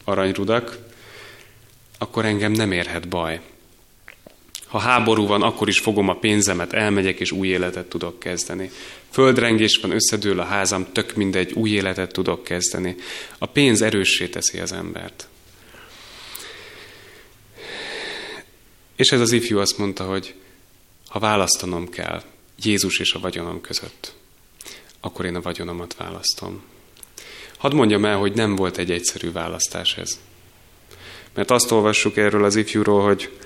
aranyrudak, 0.03 0.77
akkor 1.97 2.25
engem 2.25 2.51
nem 2.51 2.71
érhet 2.71 3.07
baj. 3.07 3.41
Ha 4.67 4.77
háború 4.77 5.27
van, 5.27 5.41
akkor 5.41 5.67
is 5.67 5.79
fogom 5.79 6.09
a 6.09 6.15
pénzemet, 6.15 6.73
elmegyek 6.73 7.19
és 7.19 7.31
új 7.31 7.47
életet 7.47 7.89
tudok 7.89 8.19
kezdeni. 8.19 8.71
Földrengés 9.09 9.79
van, 9.81 9.91
összedől 9.91 10.39
a 10.39 10.43
házam, 10.43 10.91
tök 10.91 11.15
mindegy, 11.15 11.51
új 11.51 11.69
életet 11.69 12.11
tudok 12.11 12.43
kezdeni. 12.43 12.95
A 13.37 13.45
pénz 13.45 13.81
erőssé 13.81 14.27
teszi 14.27 14.59
az 14.59 14.71
embert. 14.71 15.27
És 18.95 19.11
ez 19.11 19.19
az 19.19 19.31
ifjú 19.31 19.59
azt 19.59 19.77
mondta, 19.77 20.03
hogy 20.03 20.35
ha 21.07 21.19
választanom 21.19 21.89
kell 21.89 22.23
Jézus 22.63 22.99
és 22.99 23.13
a 23.13 23.19
vagyonom 23.19 23.61
között, 23.61 24.13
akkor 25.05 25.25
én 25.25 25.35
a 25.35 25.41
vagyonomat 25.41 25.95
választom. 25.95 26.63
Hadd 27.57 27.75
mondjam 27.75 28.05
el, 28.05 28.17
hogy 28.17 28.33
nem 28.33 28.55
volt 28.55 28.77
egy 28.77 28.91
egyszerű 28.91 29.31
választás 29.31 29.97
ez. 29.97 30.19
Mert 31.33 31.51
azt 31.51 31.71
olvassuk 31.71 32.17
erről 32.17 32.43
az 32.43 32.55
ifjúról, 32.55 33.03
hogy 33.03 33.37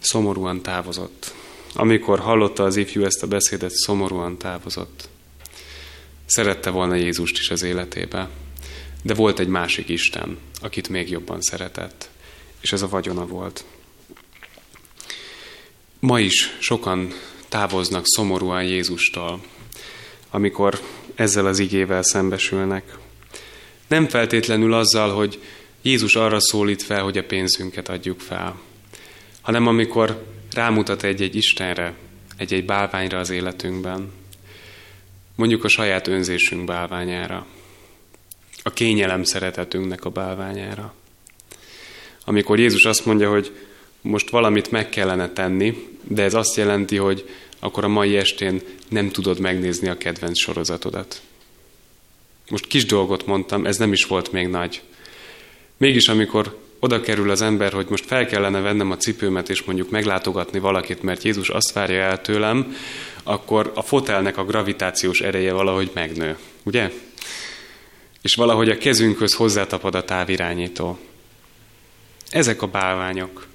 szomorúan 0.00 0.62
távozott. 0.62 1.34
Amikor 1.74 2.18
hallotta 2.18 2.64
az 2.64 2.76
ifjú 2.76 3.04
ezt 3.04 3.22
a 3.22 3.26
beszédet, 3.26 3.70
szomorúan 3.70 4.38
távozott. 4.38 5.08
Szerette 6.26 6.70
volna 6.70 6.94
Jézust 6.94 7.38
is 7.38 7.50
az 7.50 7.62
életébe, 7.62 8.28
de 9.02 9.14
volt 9.14 9.38
egy 9.38 9.48
másik 9.48 9.88
Isten, 9.88 10.38
akit 10.60 10.88
még 10.88 11.10
jobban 11.10 11.40
szeretett, 11.40 12.10
és 12.60 12.72
ez 12.72 12.82
a 12.82 12.88
vagyona 12.88 13.26
volt. 13.26 13.64
Ma 15.98 16.20
is 16.20 16.56
sokan 16.58 17.12
távoznak 17.48 18.02
szomorúan 18.06 18.64
Jézustól, 18.64 19.40
amikor 20.34 20.80
ezzel 21.14 21.46
az 21.46 21.58
igével 21.58 22.02
szembesülnek. 22.02 22.96
Nem 23.86 24.08
feltétlenül 24.08 24.72
azzal, 24.72 25.14
hogy 25.14 25.40
Jézus 25.82 26.16
arra 26.16 26.40
szólít 26.40 26.82
fel, 26.82 27.02
hogy 27.02 27.18
a 27.18 27.24
pénzünket 27.24 27.88
adjuk 27.88 28.20
fel, 28.20 28.60
hanem 29.40 29.66
amikor 29.66 30.24
rámutat 30.52 31.02
egy-egy 31.02 31.36
Istenre, 31.36 31.94
egy-egy 32.36 32.64
bálványra 32.64 33.18
az 33.18 33.30
életünkben, 33.30 34.12
mondjuk 35.34 35.64
a 35.64 35.68
saját 35.68 36.06
önzésünk 36.06 36.64
bálványára, 36.64 37.46
a 38.62 38.70
kényelem 38.70 39.24
szeretetünknek 39.24 40.04
a 40.04 40.10
bálványára. 40.10 40.94
Amikor 42.24 42.58
Jézus 42.58 42.84
azt 42.84 43.06
mondja, 43.06 43.30
hogy 43.30 43.52
most 44.00 44.30
valamit 44.30 44.70
meg 44.70 44.88
kellene 44.88 45.28
tenni, 45.28 45.88
de 46.02 46.22
ez 46.22 46.34
azt 46.34 46.56
jelenti, 46.56 46.96
hogy 46.96 47.28
akkor 47.64 47.84
a 47.84 47.88
mai 47.88 48.16
estén 48.16 48.62
nem 48.88 49.10
tudod 49.10 49.38
megnézni 49.38 49.88
a 49.88 49.96
kedvenc 49.96 50.38
sorozatodat. 50.38 51.20
Most 52.50 52.66
kis 52.66 52.84
dolgot 52.84 53.26
mondtam, 53.26 53.66
ez 53.66 53.76
nem 53.76 53.92
is 53.92 54.04
volt 54.04 54.32
még 54.32 54.46
nagy. 54.46 54.82
Mégis 55.76 56.08
amikor 56.08 56.58
oda 56.78 57.00
kerül 57.00 57.30
az 57.30 57.42
ember, 57.42 57.72
hogy 57.72 57.86
most 57.88 58.06
fel 58.06 58.26
kellene 58.26 58.60
vennem 58.60 58.90
a 58.90 58.96
cipőmet, 58.96 59.48
és 59.48 59.62
mondjuk 59.62 59.90
meglátogatni 59.90 60.58
valakit, 60.58 61.02
mert 61.02 61.22
Jézus 61.22 61.48
azt 61.48 61.72
várja 61.72 62.02
el 62.02 62.20
tőlem, 62.20 62.76
akkor 63.22 63.72
a 63.74 63.82
fotelnek 63.82 64.36
a 64.36 64.44
gravitációs 64.44 65.20
ereje 65.20 65.52
valahogy 65.52 65.90
megnő, 65.94 66.36
ugye? 66.62 66.90
És 68.22 68.34
valahogy 68.34 68.68
a 68.68 68.78
kezünkhöz 68.78 69.34
hozzátapad 69.34 69.94
a 69.94 70.04
távirányító. 70.04 70.98
Ezek 72.30 72.62
a 72.62 72.66
bálványok. 72.66 73.50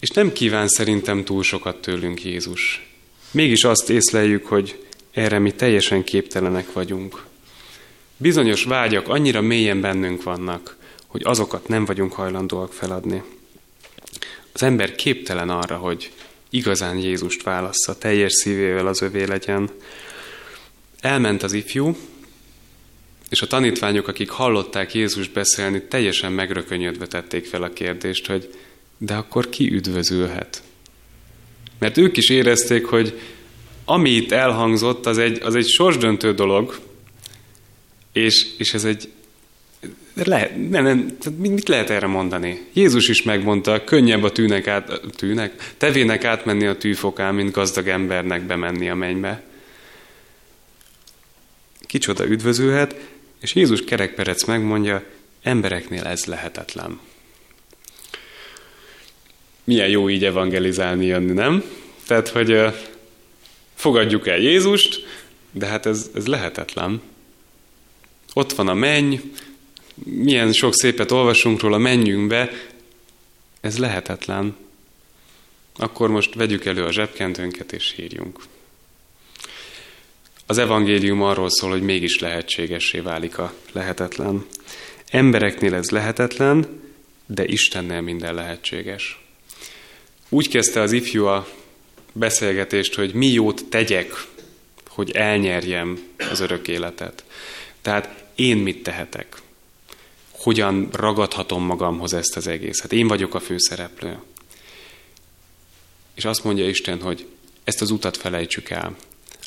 És 0.00 0.08
nem 0.08 0.32
kíván 0.32 0.68
szerintem 0.68 1.24
túl 1.24 1.42
sokat 1.42 1.80
tőlünk 1.80 2.24
Jézus. 2.24 2.88
Mégis 3.30 3.64
azt 3.64 3.90
észleljük, 3.90 4.46
hogy 4.46 4.84
erre 5.12 5.38
mi 5.38 5.52
teljesen 5.52 6.04
képtelenek 6.04 6.72
vagyunk. 6.72 7.24
Bizonyos 8.16 8.64
vágyak 8.64 9.08
annyira 9.08 9.40
mélyen 9.40 9.80
bennünk 9.80 10.22
vannak, 10.22 10.76
hogy 11.06 11.22
azokat 11.24 11.68
nem 11.68 11.84
vagyunk 11.84 12.12
hajlandóak 12.12 12.72
feladni. 12.72 13.22
Az 14.52 14.62
ember 14.62 14.94
képtelen 14.94 15.50
arra, 15.50 15.76
hogy 15.76 16.12
igazán 16.50 16.98
Jézust 16.98 17.42
válassza, 17.42 17.98
teljes 17.98 18.32
szívével 18.32 18.86
az 18.86 19.02
övé 19.02 19.24
legyen. 19.24 19.70
Elment 21.00 21.42
az 21.42 21.52
ifjú, 21.52 21.96
és 23.28 23.42
a 23.42 23.46
tanítványok, 23.46 24.08
akik 24.08 24.30
hallották 24.30 24.94
Jézus 24.94 25.28
beszélni, 25.28 25.82
teljesen 25.82 26.32
megrökönyödve 26.32 27.06
tették 27.06 27.46
fel 27.46 27.62
a 27.62 27.72
kérdést, 27.72 28.26
hogy 28.26 28.50
de 29.02 29.14
akkor 29.14 29.48
ki 29.48 29.72
üdvözülhet? 29.72 30.62
Mert 31.78 31.96
ők 31.96 32.16
is 32.16 32.28
érezték, 32.30 32.84
hogy 32.84 33.20
ami 33.84 34.10
itt 34.10 34.32
elhangzott, 34.32 35.06
az 35.06 35.18
egy, 35.18 35.42
az 35.42 35.54
egy 35.54 35.66
sorsdöntő 35.66 36.34
dolog, 36.34 36.78
és, 38.12 38.46
és 38.58 38.74
ez 38.74 38.84
egy 38.84 39.08
lehet, 40.14 40.68
nem, 40.68 40.84
nem, 40.84 41.16
mit 41.38 41.68
lehet 41.68 41.90
erre 41.90 42.06
mondani? 42.06 42.66
Jézus 42.72 43.08
is 43.08 43.22
megmondta, 43.22 43.84
könnyebb 43.84 44.22
a 44.22 44.32
tűnek 44.32 44.66
át, 44.66 45.00
tűnek, 45.16 45.74
tevének 45.76 46.24
átmenni 46.24 46.66
a 46.66 46.76
tűfokán, 46.76 47.34
mint 47.34 47.52
gazdag 47.52 47.88
embernek 47.88 48.42
bemenni 48.42 48.90
a 48.90 48.94
mennybe. 48.94 49.42
Kicsoda 51.80 52.26
üdvözülhet, 52.26 52.94
és 53.40 53.54
Jézus 53.54 53.84
kerekperec 53.84 54.44
megmondja, 54.44 55.02
embereknél 55.42 56.04
ez 56.04 56.24
lehetetlen. 56.24 57.00
Milyen 59.70 59.88
jó 59.88 60.08
így 60.08 60.24
evangelizálni 60.24 61.06
jönni, 61.06 61.32
nem? 61.32 61.64
Tehát, 62.06 62.28
hogy 62.28 62.58
fogadjuk 63.74 64.26
el 64.26 64.38
Jézust, 64.38 65.06
de 65.50 65.66
hát 65.66 65.86
ez, 65.86 66.10
ez 66.14 66.26
lehetetlen. 66.26 67.02
Ott 68.32 68.52
van 68.52 68.68
a 68.68 68.74
menny, 68.74 69.14
milyen 70.04 70.52
sok 70.52 70.74
szépet 70.74 71.10
olvasunk 71.10 71.60
róla, 71.60 71.78
menjünk 71.78 72.28
be, 72.28 72.50
ez 73.60 73.78
lehetetlen. 73.78 74.56
Akkor 75.76 76.10
most 76.10 76.34
vegyük 76.34 76.64
elő 76.64 76.84
a 76.84 76.92
zsebkendőnket 76.92 77.72
és 77.72 77.92
hírjunk. 77.96 78.38
Az 80.46 80.58
evangélium 80.58 81.22
arról 81.22 81.50
szól, 81.50 81.70
hogy 81.70 81.82
mégis 81.82 82.18
lehetségessé 82.18 82.98
válik 82.98 83.38
a 83.38 83.52
lehetetlen. 83.72 84.46
Embereknél 85.10 85.74
ez 85.74 85.90
lehetetlen, 85.90 86.80
de 87.26 87.44
Istennel 87.44 88.00
minden 88.00 88.34
lehetséges. 88.34 89.20
Úgy 90.32 90.48
kezdte 90.48 90.80
az 90.80 90.92
ifjú 90.92 91.24
a 91.26 91.48
beszélgetést, 92.12 92.94
hogy 92.94 93.14
mi 93.14 93.26
jót 93.26 93.64
tegyek, 93.64 94.26
hogy 94.88 95.10
elnyerjem 95.10 96.02
az 96.30 96.40
örök 96.40 96.68
életet. 96.68 97.24
Tehát 97.82 98.24
én 98.34 98.56
mit 98.56 98.82
tehetek? 98.82 99.42
hogyan 100.40 100.88
ragadhatom 100.92 101.64
magamhoz 101.64 102.12
ezt 102.12 102.36
az 102.36 102.46
egészet. 102.46 102.92
Én 102.92 103.08
vagyok 103.08 103.34
a 103.34 103.40
főszereplő. 103.40 104.18
És 106.14 106.24
azt 106.24 106.44
mondja 106.44 106.68
Isten, 106.68 107.00
hogy 107.00 107.26
ezt 107.64 107.80
az 107.80 107.90
utat 107.90 108.16
felejtsük 108.16 108.70
el. 108.70 108.96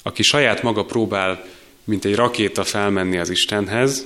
Aki 0.04 0.24
saját 0.24 0.64
maga 0.64 0.86
próbál, 0.86 1.46
mint 1.84 2.06
egy 2.06 2.16
rakéta 2.16 2.64
felmenni 2.64 3.18
az 3.18 3.30
Istenhez, 3.30 4.06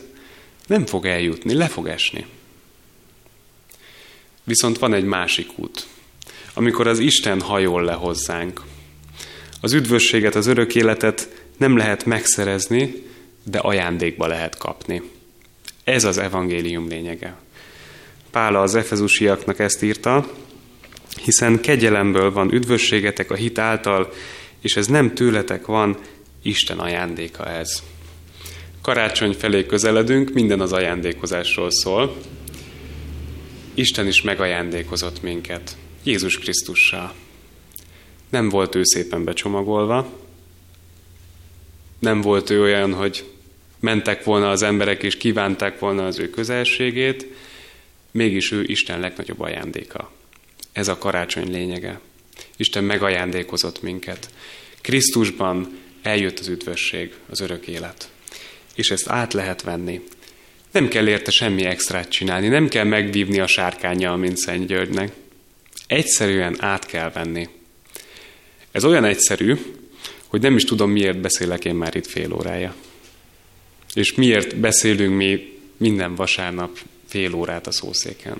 nem 0.68 0.86
fog 0.86 1.06
eljutni, 1.06 1.54
le 1.54 1.68
fog 1.68 1.88
esni. 1.88 2.26
Viszont 4.44 4.80
van 4.80 4.94
egy 4.94 5.04
másik 5.04 5.50
út, 5.56 5.88
amikor 6.58 6.88
az 6.88 7.00
Isten 7.00 7.42
hajol 7.42 7.84
le 7.84 7.94
hozzánk. 7.94 8.62
Az 9.62 9.74
üdvösséget, 9.74 10.36
az 10.36 10.48
örök 10.48 10.76
életet 10.76 11.30
nem 11.58 11.78
lehet 11.78 12.06
megszerezni, 12.06 13.04
de 13.44 13.60
ajándékba 13.60 14.28
lehet 14.28 14.58
kapni. 14.58 15.02
Ez 15.84 16.04
az 16.04 16.18
evangélium 16.18 16.88
lényege. 16.88 17.36
Pála 18.32 18.62
az 18.62 18.76
efezusiaknak 18.76 19.60
ezt 19.60 19.84
írta, 19.84 20.32
hiszen 21.24 21.62
kegyelemből 21.62 22.32
van 22.32 22.54
üdvösségetek 22.54 23.32
a 23.32 23.36
hit 23.36 23.58
által, 23.58 24.14
és 24.62 24.76
ez 24.76 24.88
nem 24.88 25.14
tőletek 25.14 25.66
van, 25.66 25.98
Isten 26.42 26.80
ajándéka 26.80 27.46
ez. 27.50 27.84
Karácsony 28.82 29.34
felé 29.34 29.66
közeledünk, 29.66 30.34
minden 30.34 30.60
az 30.60 30.74
ajándékozásról 30.74 31.72
szól. 31.72 32.16
Isten 33.74 34.08
is 34.08 34.22
megajándékozott 34.22 35.22
minket, 35.22 35.78
Jézus 36.08 36.38
Krisztussal. 36.38 37.14
Nem 38.30 38.50
volt 38.50 38.76
ő 38.76 38.82
szépen 38.84 39.24
becsomagolva, 39.24 40.20
nem 42.00 42.22
volt 42.22 42.50
ő 42.50 42.62
olyan, 42.62 42.94
hogy 42.94 43.24
mentek 43.80 44.24
volna 44.24 44.50
az 44.50 44.62
emberek 44.62 45.04
és 45.04 45.18
kívánták 45.18 45.80
volna 45.80 46.06
az 46.06 46.20
ő 46.20 46.30
közelségét, 46.30 47.28
mégis 48.12 48.52
ő 48.52 48.64
Isten 48.64 49.00
legnagyobb 49.00 49.40
ajándéka. 49.40 50.12
Ez 50.72 50.88
a 50.88 50.98
karácsony 50.98 51.52
lényege. 51.52 52.00
Isten 52.56 52.84
megajándékozott 52.84 53.82
minket. 53.82 54.30
Krisztusban 54.82 55.80
eljött 56.02 56.40
az 56.40 56.48
üdvösség, 56.48 57.14
az 57.30 57.40
örök 57.40 57.68
élet. 57.68 58.10
És 58.76 58.92
ezt 58.92 59.10
át 59.10 59.34
lehet 59.34 59.62
venni. 59.62 60.02
Nem 60.72 60.88
kell 60.88 61.08
érte 61.08 61.32
semmi 61.32 61.66
extrát 61.66 62.10
csinálni, 62.10 62.48
nem 62.48 62.68
kell 62.68 62.86
megvívni 62.86 63.40
a 63.40 63.48
sárkányjal, 63.48 64.18
mint 64.18 64.38
Szent 64.38 64.68
Györgynek. 64.68 65.12
Egyszerűen 65.88 66.64
át 66.64 66.86
kell 66.86 67.12
venni. 67.12 67.50
Ez 68.72 68.84
olyan 68.84 69.04
egyszerű, 69.04 69.56
hogy 70.28 70.42
nem 70.42 70.56
is 70.56 70.64
tudom, 70.64 70.92
miért 70.92 71.22
beszélek 71.22 71.66
én 71.66 71.76
már 71.76 71.96
itt 71.96 72.08
fél 72.08 72.34
órája. 72.34 72.76
És 73.94 74.14
miért 74.14 74.56
beszélünk 74.56 75.16
mi 75.16 75.60
minden 75.78 76.16
vasárnap 76.16 76.80
fél 77.08 77.34
órát 77.34 77.68
a 77.68 77.72
szószéken. 77.72 78.40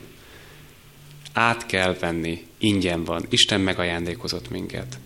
Át 1.34 1.66
kell 1.66 1.98
venni, 2.00 2.46
ingyen 2.58 3.04
van, 3.04 3.26
Isten 3.30 3.62
megajándékozott 3.62 4.50
minket. 4.50 4.98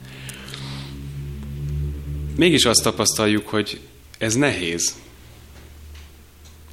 Mégis 2.35 2.65
azt 2.65 2.83
tapasztaljuk, 2.83 3.47
hogy 3.47 3.79
ez 4.17 4.35
nehéz. 4.35 4.95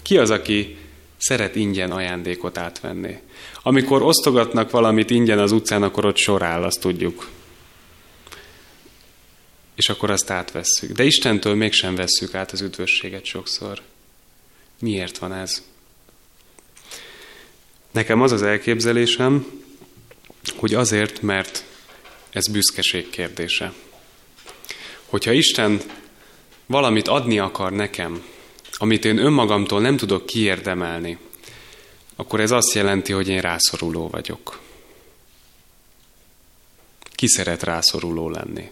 Ki 0.02 0.18
az, 0.18 0.30
aki 0.30 0.76
szeret 1.18 1.56
ingyen 1.56 1.90
ajándékot 1.90 2.58
átvenni? 2.58 3.18
Amikor 3.62 4.02
osztogatnak 4.02 4.70
valamit 4.70 5.10
ingyen 5.10 5.38
az 5.38 5.52
utcán, 5.52 5.82
akkor 5.82 6.06
ott 6.06 6.16
sor 6.16 6.42
áll, 6.42 6.62
azt 6.62 6.80
tudjuk. 6.80 7.28
És 9.74 9.88
akkor 9.88 10.10
azt 10.10 10.30
átvesszük. 10.30 10.92
De 10.92 11.04
Istentől 11.04 11.54
mégsem 11.54 11.94
vesszük 11.94 12.34
át 12.34 12.52
az 12.52 12.60
üdvösséget 12.60 13.24
sokszor. 13.24 13.80
Miért 14.80 15.18
van 15.18 15.32
ez? 15.32 15.62
Nekem 17.90 18.20
az 18.22 18.32
az 18.32 18.42
elképzelésem, 18.42 19.46
hogy 20.56 20.74
azért, 20.74 21.22
mert 21.22 21.64
ez 22.30 22.48
büszkeség 22.48 23.10
kérdése. 23.10 23.72
Hogyha 25.04 25.32
Isten 25.32 25.80
valamit 26.66 27.08
adni 27.08 27.38
akar 27.38 27.72
nekem, 27.72 28.24
amit 28.78 29.04
én 29.04 29.18
önmagamtól 29.18 29.80
nem 29.80 29.96
tudok 29.96 30.26
kiérdemelni, 30.26 31.18
akkor 32.16 32.40
ez 32.40 32.50
azt 32.50 32.72
jelenti, 32.72 33.12
hogy 33.12 33.28
én 33.28 33.40
rászoruló 33.40 34.08
vagyok. 34.08 34.60
Ki 37.00 37.28
szeret 37.28 37.62
rászoruló 37.62 38.30
lenni? 38.30 38.70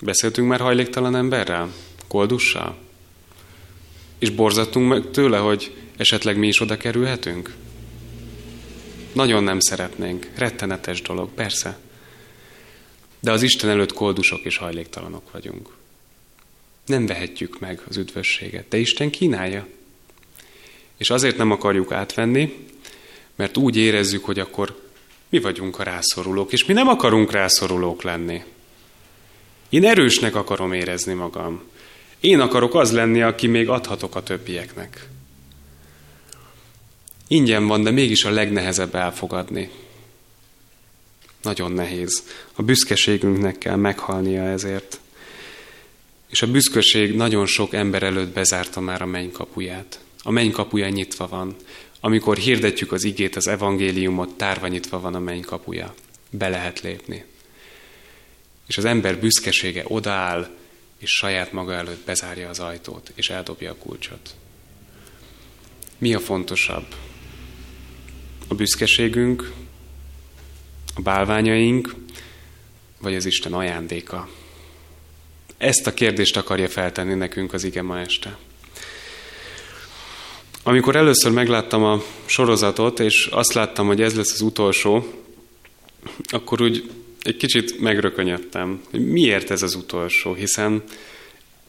Beszéltünk 0.00 0.48
már 0.48 0.60
hajléktalan 0.60 1.16
emberrel? 1.16 1.72
Koldussal? 2.08 2.78
És 4.18 4.30
borzattunk 4.30 4.88
meg 4.88 5.10
tőle, 5.10 5.38
hogy 5.38 5.76
esetleg 5.96 6.36
mi 6.36 6.46
is 6.46 6.60
oda 6.60 6.76
kerülhetünk? 6.76 7.54
Nagyon 9.12 9.44
nem 9.44 9.60
szeretnénk. 9.60 10.30
Rettenetes 10.34 11.02
dolog, 11.02 11.30
persze. 11.34 11.78
De 13.20 13.32
az 13.32 13.42
Isten 13.42 13.70
előtt 13.70 13.92
koldusok 13.92 14.40
és 14.40 14.56
hajléktalanok 14.56 15.30
vagyunk. 15.32 15.78
Nem 16.90 17.06
vehetjük 17.06 17.58
meg 17.58 17.80
az 17.88 17.96
üdvösséget, 17.96 18.68
de 18.68 18.76
Isten 18.76 19.10
kínálja. 19.10 19.66
És 20.96 21.10
azért 21.10 21.36
nem 21.36 21.50
akarjuk 21.50 21.92
átvenni, 21.92 22.66
mert 23.36 23.56
úgy 23.56 23.76
érezzük, 23.76 24.24
hogy 24.24 24.38
akkor 24.38 24.80
mi 25.28 25.40
vagyunk 25.40 25.78
a 25.78 25.82
rászorulók, 25.82 26.52
és 26.52 26.64
mi 26.64 26.72
nem 26.72 26.88
akarunk 26.88 27.30
rászorulók 27.30 28.02
lenni. 28.02 28.42
Én 29.68 29.84
erősnek 29.84 30.34
akarom 30.34 30.72
érezni 30.72 31.12
magam. 31.12 31.62
Én 32.20 32.40
akarok 32.40 32.74
az 32.74 32.92
lenni, 32.92 33.22
aki 33.22 33.46
még 33.46 33.68
adhatok 33.68 34.16
a 34.16 34.22
többieknek. 34.22 35.08
Ingyen 37.28 37.66
van, 37.66 37.82
de 37.82 37.90
mégis 37.90 38.24
a 38.24 38.30
legnehezebb 38.30 38.94
elfogadni. 38.94 39.70
Nagyon 41.42 41.72
nehéz. 41.72 42.22
A 42.54 42.62
büszkeségünknek 42.62 43.58
kell 43.58 43.76
meghalnia 43.76 44.42
ezért. 44.42 44.99
És 46.30 46.42
a 46.42 46.50
büszkeség 46.50 47.14
nagyon 47.14 47.46
sok 47.46 47.74
ember 47.74 48.02
előtt 48.02 48.32
bezárta 48.32 48.80
már 48.80 49.02
a 49.02 49.06
mennykapuját. 49.06 50.00
A 50.22 50.30
mennykapujá 50.30 50.88
nyitva 50.88 51.28
van. 51.28 51.56
Amikor 52.00 52.36
hirdetjük 52.36 52.92
az 52.92 53.04
igét, 53.04 53.36
az 53.36 53.46
evangéliumot, 53.46 54.36
tárva 54.36 54.66
nyitva 54.66 55.00
van 55.00 55.14
a 55.14 55.18
mennykapujá. 55.18 55.94
Be 56.30 56.48
lehet 56.48 56.80
lépni. 56.80 57.24
És 58.66 58.78
az 58.78 58.84
ember 58.84 59.18
büszkesége 59.18 59.84
odaáll, 59.86 60.48
és 60.98 61.10
saját 61.10 61.52
maga 61.52 61.72
előtt 61.72 62.04
bezárja 62.04 62.48
az 62.48 62.58
ajtót, 62.58 63.12
és 63.14 63.30
eldobja 63.30 63.70
a 63.70 63.76
kulcsot. 63.76 64.34
Mi 65.98 66.14
a 66.14 66.20
fontosabb? 66.20 66.94
A 68.48 68.54
büszkeségünk, 68.54 69.52
a 70.94 71.00
bálványaink, 71.00 71.94
vagy 73.00 73.14
az 73.14 73.24
Isten 73.24 73.52
ajándéka? 73.52 74.28
Ezt 75.60 75.86
a 75.86 75.94
kérdést 75.94 76.36
akarja 76.36 76.68
feltenni 76.68 77.14
nekünk 77.14 77.52
az 77.52 77.64
ige 77.64 77.82
ma 77.82 77.98
este. 77.98 78.36
Amikor 80.62 80.96
először 80.96 81.32
megláttam 81.32 81.84
a 81.84 82.02
sorozatot, 82.24 83.00
és 83.00 83.28
azt 83.30 83.52
láttam, 83.52 83.86
hogy 83.86 84.02
ez 84.02 84.16
lesz 84.16 84.32
az 84.32 84.40
utolsó, 84.40 85.12
akkor 86.30 86.62
úgy 86.62 86.90
egy 87.22 87.36
kicsit 87.36 87.80
megrökönyödtem, 87.80 88.82
miért 88.90 89.50
ez 89.50 89.62
az 89.62 89.74
utolsó, 89.74 90.34
hiszen 90.34 90.82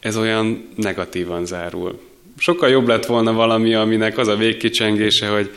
ez 0.00 0.16
olyan 0.16 0.68
negatívan 0.76 1.46
zárul. 1.46 2.00
Sokkal 2.38 2.68
jobb 2.68 2.88
lett 2.88 3.06
volna 3.06 3.32
valami, 3.32 3.74
aminek 3.74 4.18
az 4.18 4.28
a 4.28 4.36
végkicsengése, 4.36 5.28
hogy 5.28 5.50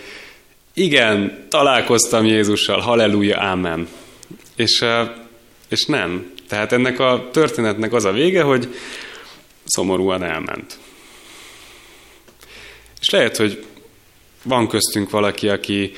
igen, 0.73 1.45
találkoztam 1.49 2.25
Jézussal, 2.25 2.79
halleluja, 2.79 3.41
ámen. 3.41 3.87
És, 4.55 4.85
és 5.67 5.85
nem. 5.85 6.33
Tehát 6.47 6.71
ennek 6.71 6.99
a 6.99 7.29
történetnek 7.31 7.93
az 7.93 8.05
a 8.05 8.11
vége, 8.11 8.41
hogy 8.41 8.75
szomorúan 9.65 10.23
elment. 10.23 10.77
És 12.99 13.09
lehet, 13.09 13.37
hogy 13.37 13.65
van 14.43 14.67
köztünk 14.67 15.09
valaki, 15.09 15.49
aki 15.49 15.91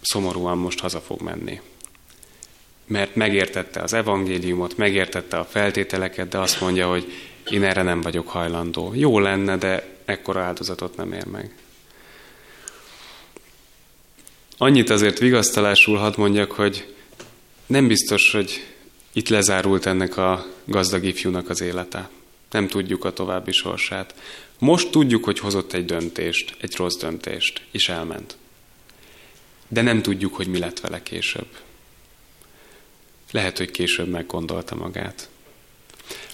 szomorúan 0.00 0.58
most 0.58 0.80
haza 0.80 1.00
fog 1.00 1.20
menni. 1.20 1.60
Mert 2.86 3.14
megértette 3.14 3.80
az 3.80 3.92
evangéliumot, 3.92 4.76
megértette 4.76 5.38
a 5.38 5.44
feltételeket, 5.44 6.28
de 6.28 6.38
azt 6.38 6.60
mondja, 6.60 6.88
hogy 6.88 7.12
én 7.50 7.64
erre 7.64 7.82
nem 7.82 8.00
vagyok 8.00 8.28
hajlandó. 8.28 8.92
Jó 8.94 9.18
lenne, 9.18 9.56
de 9.56 9.96
ekkora 10.04 10.40
áldozatot 10.42 10.96
nem 10.96 11.12
ér 11.12 11.24
meg. 11.24 11.54
Annyit 14.58 14.90
azért 14.90 15.18
vigasztalásul 15.18 15.96
hadd 15.96 16.14
mondjak, 16.16 16.52
hogy 16.52 16.94
nem 17.66 17.86
biztos, 17.86 18.30
hogy 18.32 18.66
itt 19.12 19.28
lezárult 19.28 19.86
ennek 19.86 20.16
a 20.16 20.46
gazdag 20.64 21.04
ifjúnak 21.04 21.48
az 21.48 21.60
élete. 21.60 22.08
Nem 22.50 22.68
tudjuk 22.68 23.04
a 23.04 23.12
további 23.12 23.52
sorsát. 23.52 24.14
Most 24.58 24.90
tudjuk, 24.90 25.24
hogy 25.24 25.38
hozott 25.38 25.72
egy 25.72 25.84
döntést, 25.84 26.56
egy 26.60 26.76
rossz 26.76 26.96
döntést, 26.96 27.60
és 27.70 27.88
elment. 27.88 28.36
De 29.68 29.82
nem 29.82 30.02
tudjuk, 30.02 30.34
hogy 30.34 30.46
mi 30.46 30.58
lett 30.58 30.80
vele 30.80 31.02
később. 31.02 31.48
Lehet, 33.30 33.58
hogy 33.58 33.70
később 33.70 34.08
meggondolta 34.08 34.74
magát. 34.74 35.28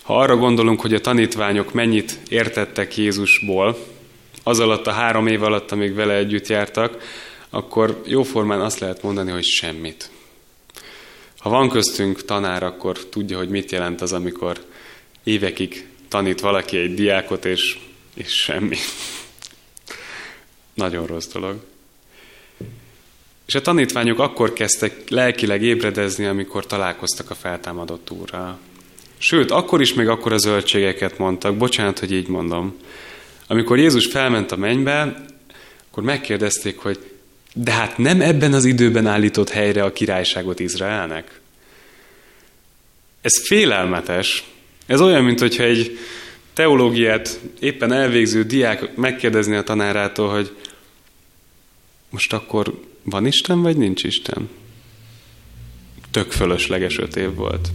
Ha 0.03 0.19
arra 0.19 0.37
gondolunk, 0.37 0.81
hogy 0.81 0.95
a 0.95 1.01
tanítványok 1.01 1.73
mennyit 1.73 2.19
értettek 2.29 2.97
Jézusból, 2.97 3.79
az 4.43 4.61
alatt 4.61 4.87
a 4.87 4.93
három 4.93 5.27
év 5.27 5.43
alatt, 5.43 5.73
amíg 5.73 5.95
vele 5.95 6.15
együtt 6.15 6.47
jártak, 6.47 7.03
akkor 7.51 8.03
jóformán 8.07 8.61
azt 8.61 8.79
lehet 8.79 9.03
mondani, 9.03 9.31
hogy 9.31 9.45
semmit. 9.45 10.11
Ha 11.47 11.53
van 11.53 11.69
köztünk 11.69 12.25
tanár, 12.25 12.63
akkor 12.63 12.99
tudja, 12.99 13.37
hogy 13.37 13.49
mit 13.49 13.71
jelent 13.71 14.01
az, 14.01 14.13
amikor 14.13 14.65
évekig 15.25 15.89
tanít 16.09 16.41
valaki 16.41 16.77
egy 16.77 16.95
diákot, 16.95 17.45
és, 17.45 17.79
és 18.15 18.33
semmi. 18.33 18.77
Nagyon 20.75 21.07
rossz 21.07 21.27
dolog. 21.27 21.65
És 23.47 23.55
a 23.55 23.61
tanítványok 23.61 24.19
akkor 24.19 24.53
kezdtek 24.53 25.09
lelkileg 25.09 25.63
ébredezni, 25.63 26.25
amikor 26.25 26.67
találkoztak 26.67 27.31
a 27.31 27.35
feltámadott 27.35 28.11
úrral. 28.11 28.59
Sőt, 29.19 29.51
akkor 29.51 29.81
is 29.81 29.95
még 29.95 30.09
akkor 30.09 30.33
a 30.33 30.39
zöldségeket 30.39 31.19
mondtak, 31.19 31.57
bocsánat, 31.57 31.99
hogy 31.99 32.13
így 32.13 32.29
mondom. 32.29 32.77
Amikor 33.47 33.79
Jézus 33.79 34.07
felment 34.07 34.53
a 34.53 34.57
mennybe, 34.57 35.25
akkor 35.91 36.03
megkérdezték, 36.03 36.79
hogy 36.79 37.16
de 37.59 37.73
hát 37.73 37.99
nem 37.99 38.21
ebben 38.21 38.53
az 38.53 38.65
időben 38.65 39.07
állított 39.07 39.51
helyre 39.51 39.85
a 39.85 39.93
királyságot 39.93 40.61
Izraelnek? 40.61 41.41
Ez 43.21 43.47
félelmetes. 43.47 44.45
Ez 44.87 45.01
olyan, 45.01 45.25
mint 45.25 45.41
hogyha 45.41 45.63
egy 45.63 45.99
teológiát 46.53 47.41
éppen 47.61 47.93
elvégző 47.93 48.43
diák 48.43 48.97
megkérdezni 48.97 49.57
a 49.57 49.63
tanárától, 49.63 50.29
hogy 50.29 50.57
most 52.11 52.33
akkor 52.33 52.81
van 53.03 53.27
Isten, 53.27 53.63
vagy 53.63 53.77
nincs 53.77 54.05
Isten? 54.05 54.49
Tök 56.11 56.33
fölösleges 56.33 56.99
öt 56.99 57.17
év 57.17 57.35
volt. 57.35 57.69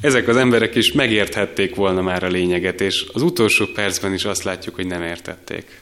Ezek 0.00 0.28
az 0.28 0.36
emberek 0.36 0.74
is 0.74 0.92
megérthették 0.92 1.74
volna 1.74 2.02
már 2.02 2.22
a 2.22 2.28
lényeget, 2.28 2.80
és 2.80 3.06
az 3.12 3.22
utolsó 3.22 3.66
percben 3.66 4.12
is 4.14 4.24
azt 4.24 4.42
látjuk, 4.42 4.74
hogy 4.74 4.86
nem 4.86 5.02
értették. 5.02 5.80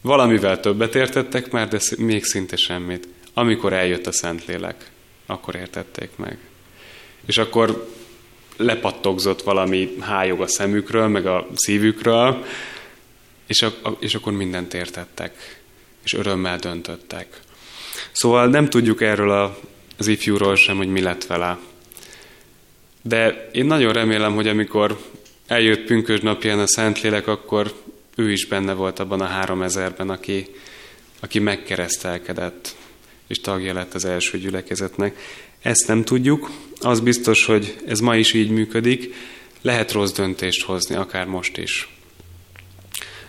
Valamivel 0.00 0.60
többet 0.60 0.94
értettek 0.94 1.50
már, 1.50 1.68
de 1.68 1.78
még 1.98 2.24
szinte 2.24 2.56
semmit. 2.56 3.08
Amikor 3.34 3.72
eljött 3.72 4.06
a 4.06 4.12
Szentlélek, 4.12 4.90
akkor 5.26 5.54
értették 5.54 6.10
meg. 6.16 6.38
És 7.26 7.38
akkor 7.38 7.88
lepattogzott 8.56 9.42
valami 9.42 9.96
hájog 10.00 10.40
a 10.40 10.46
szemükről, 10.46 11.08
meg 11.08 11.26
a 11.26 11.46
szívükről, 11.54 12.44
és, 13.46 13.62
a, 13.62 13.72
és 13.98 14.14
akkor 14.14 14.32
mindent 14.32 14.74
értettek. 14.74 15.60
és 16.04 16.12
örömmel 16.14 16.58
döntöttek. 16.58 17.40
Szóval 18.12 18.46
nem 18.46 18.68
tudjuk 18.68 19.00
erről 19.00 19.30
a, 19.30 19.58
az 19.98 20.06
ifjúról 20.06 20.56
sem, 20.56 20.76
hogy 20.76 20.88
mi 20.88 21.00
lett 21.00 21.26
vele. 21.26 21.58
De 23.02 23.48
én 23.52 23.64
nagyon 23.64 23.92
remélem, 23.92 24.34
hogy 24.34 24.48
amikor 24.48 24.98
eljött 25.46 25.84
pünkös 25.84 26.20
napján 26.20 26.58
a 26.58 26.66
Szentlélek, 26.66 27.26
akkor 27.26 27.72
ő 28.20 28.32
is 28.32 28.46
benne 28.46 28.72
volt 28.72 28.98
abban 28.98 29.20
a 29.20 29.26
három 29.26 29.62
ezerben, 29.62 30.10
aki, 30.10 30.46
aki 31.20 31.38
megkeresztelkedett, 31.38 32.76
és 33.26 33.40
tagja 33.40 33.74
lett 33.74 33.94
az 33.94 34.04
első 34.04 34.38
gyülekezetnek. 34.38 35.18
Ezt 35.62 35.86
nem 35.86 36.04
tudjuk, 36.04 36.50
az 36.80 37.00
biztos, 37.00 37.46
hogy 37.46 37.76
ez 37.86 38.00
ma 38.00 38.16
is 38.16 38.32
így 38.32 38.50
működik, 38.50 39.14
lehet 39.60 39.92
rossz 39.92 40.12
döntést 40.12 40.62
hozni, 40.62 40.94
akár 40.94 41.26
most 41.26 41.56
is. 41.56 41.94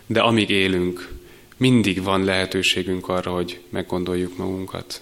De 0.06 0.20
amíg 0.20 0.50
élünk, 0.50 1.10
mindig 1.58 2.04
van 2.04 2.24
lehetőségünk 2.24 3.08
arra, 3.08 3.32
hogy 3.32 3.60
meggondoljuk 3.70 4.38
magunkat, 4.38 5.02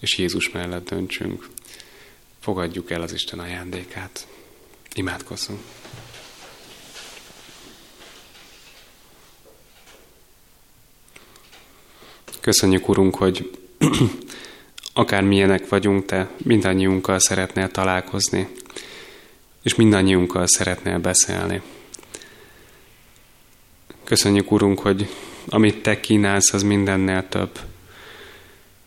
és 0.00 0.18
Jézus 0.18 0.50
mellett 0.50 0.88
döntsünk. 0.88 1.48
Fogadjuk 2.40 2.90
el 2.90 3.02
az 3.02 3.12
Isten 3.12 3.38
ajándékát. 3.38 4.26
Imádkozzunk! 4.94 5.79
Köszönjük, 12.40 12.88
Urunk, 12.88 13.14
hogy 13.14 13.50
akármilyenek 14.92 15.68
vagyunk, 15.68 16.04
Te 16.06 16.30
mindannyiunkkal 16.36 17.18
szeretnél 17.18 17.70
találkozni, 17.70 18.48
és 19.62 19.74
mindannyiunkkal 19.74 20.46
szeretnél 20.46 20.98
beszélni. 20.98 21.62
Köszönjük, 24.04 24.50
Urunk, 24.50 24.78
hogy 24.78 25.08
amit 25.48 25.82
Te 25.82 26.00
kínálsz, 26.00 26.52
az 26.52 26.62
mindennél 26.62 27.28
több. 27.28 27.58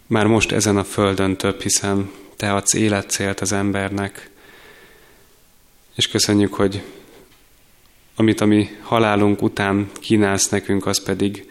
Már 0.08 0.28
most 0.28 0.52
ezen 0.52 0.78
a 0.78 0.84
földön 0.84 1.36
több, 1.36 1.62
hiszen 1.62 2.12
Te 2.36 2.54
adsz 2.54 2.74
életcélt 2.74 3.40
az 3.40 3.52
embernek, 3.52 4.30
és 5.96 6.08
köszönjük, 6.08 6.54
hogy 6.54 6.82
amit 8.16 8.42
a 8.42 8.46
mi 8.46 8.70
halálunk 8.82 9.42
után 9.42 9.90
kínálsz 10.00 10.50
nekünk, 10.50 10.86
az 10.86 11.04
pedig 11.04 11.48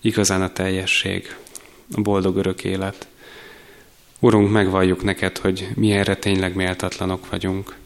igazán 0.00 0.42
a 0.42 0.52
teljesség, 0.52 1.36
a 1.94 2.00
boldog 2.00 2.36
örök 2.36 2.64
élet. 2.64 3.06
Urunk, 4.18 4.50
megvalljuk 4.50 5.02
neked, 5.02 5.38
hogy 5.38 5.68
mi 5.74 5.90
erre 5.90 6.16
tényleg 6.16 6.54
méltatlanok 6.54 7.30
vagyunk. 7.30 7.76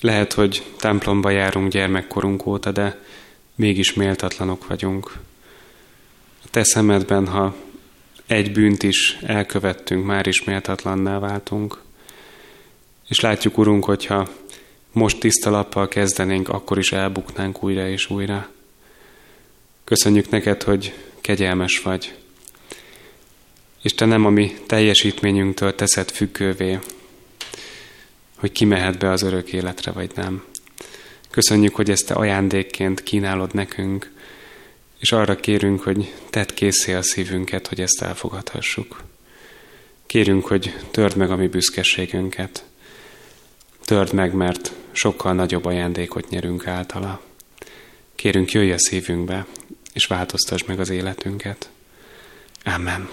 Lehet, 0.00 0.32
hogy 0.32 0.62
templomba 0.78 1.30
járunk 1.30 1.72
gyermekkorunk 1.72 2.46
óta, 2.46 2.70
de 2.70 3.04
mégis 3.54 3.92
méltatlanok 3.92 4.66
vagyunk. 4.66 5.12
A 6.44 6.48
te 6.50 6.64
szemedben, 6.64 7.26
ha 7.26 7.54
egy 8.26 8.52
bűnt 8.52 8.82
is 8.82 9.18
elkövettünk, 9.22 10.04
már 10.04 10.26
is 10.26 10.44
méltatlanná 10.44 11.18
váltunk. 11.18 11.80
És 13.08 13.20
látjuk, 13.20 13.58
Urunk, 13.58 13.84
hogyha 13.84 14.28
most 14.92 15.20
tiszta 15.20 15.50
lappal 15.50 15.88
kezdenénk, 15.88 16.48
akkor 16.48 16.78
is 16.78 16.92
elbuknánk 16.92 17.62
újra 17.62 17.88
és 17.88 18.10
újra. 18.10 18.48
Köszönjük 19.90 20.30
neked, 20.30 20.62
hogy 20.62 20.94
kegyelmes 21.20 21.78
vagy, 21.82 22.14
és 23.82 23.94
te 23.94 24.04
nem 24.04 24.24
a 24.24 24.30
mi 24.30 24.56
teljesítményünktől 24.66 25.74
teszed 25.74 26.10
függővé, 26.10 26.78
hogy 28.36 28.52
ki 28.52 28.64
mehet 28.64 28.98
be 28.98 29.10
az 29.10 29.22
örök 29.22 29.52
életre, 29.52 29.90
vagy 29.90 30.10
nem. 30.14 30.44
Köszönjük, 31.30 31.74
hogy 31.74 31.90
ezt 31.90 32.06
te 32.06 32.14
ajándékként 32.14 33.02
kínálod 33.02 33.54
nekünk, 33.54 34.10
és 34.98 35.12
arra 35.12 35.36
kérünk, 35.36 35.82
hogy 35.82 36.14
tedd 36.30 36.54
készé 36.54 36.94
a 36.94 37.02
szívünket, 37.02 37.66
hogy 37.66 37.80
ezt 37.80 38.02
elfogadhassuk. 38.02 39.02
Kérünk, 40.06 40.46
hogy 40.46 40.74
törd 40.90 41.16
meg 41.16 41.30
a 41.30 41.36
mi 41.36 41.46
büszkeségünket. 41.46 42.64
Törd 43.84 44.12
meg, 44.12 44.34
mert 44.34 44.72
sokkal 44.92 45.34
nagyobb 45.34 45.64
ajándékot 45.64 46.28
nyerünk 46.28 46.66
általa. 46.66 47.20
Kérünk, 48.14 48.52
jöjj 48.52 48.72
a 48.72 48.78
szívünkbe, 48.78 49.46
és 49.92 50.06
változtasd 50.06 50.68
meg 50.68 50.80
az 50.80 50.90
életünket. 50.90 51.70
Amen. 52.64 53.08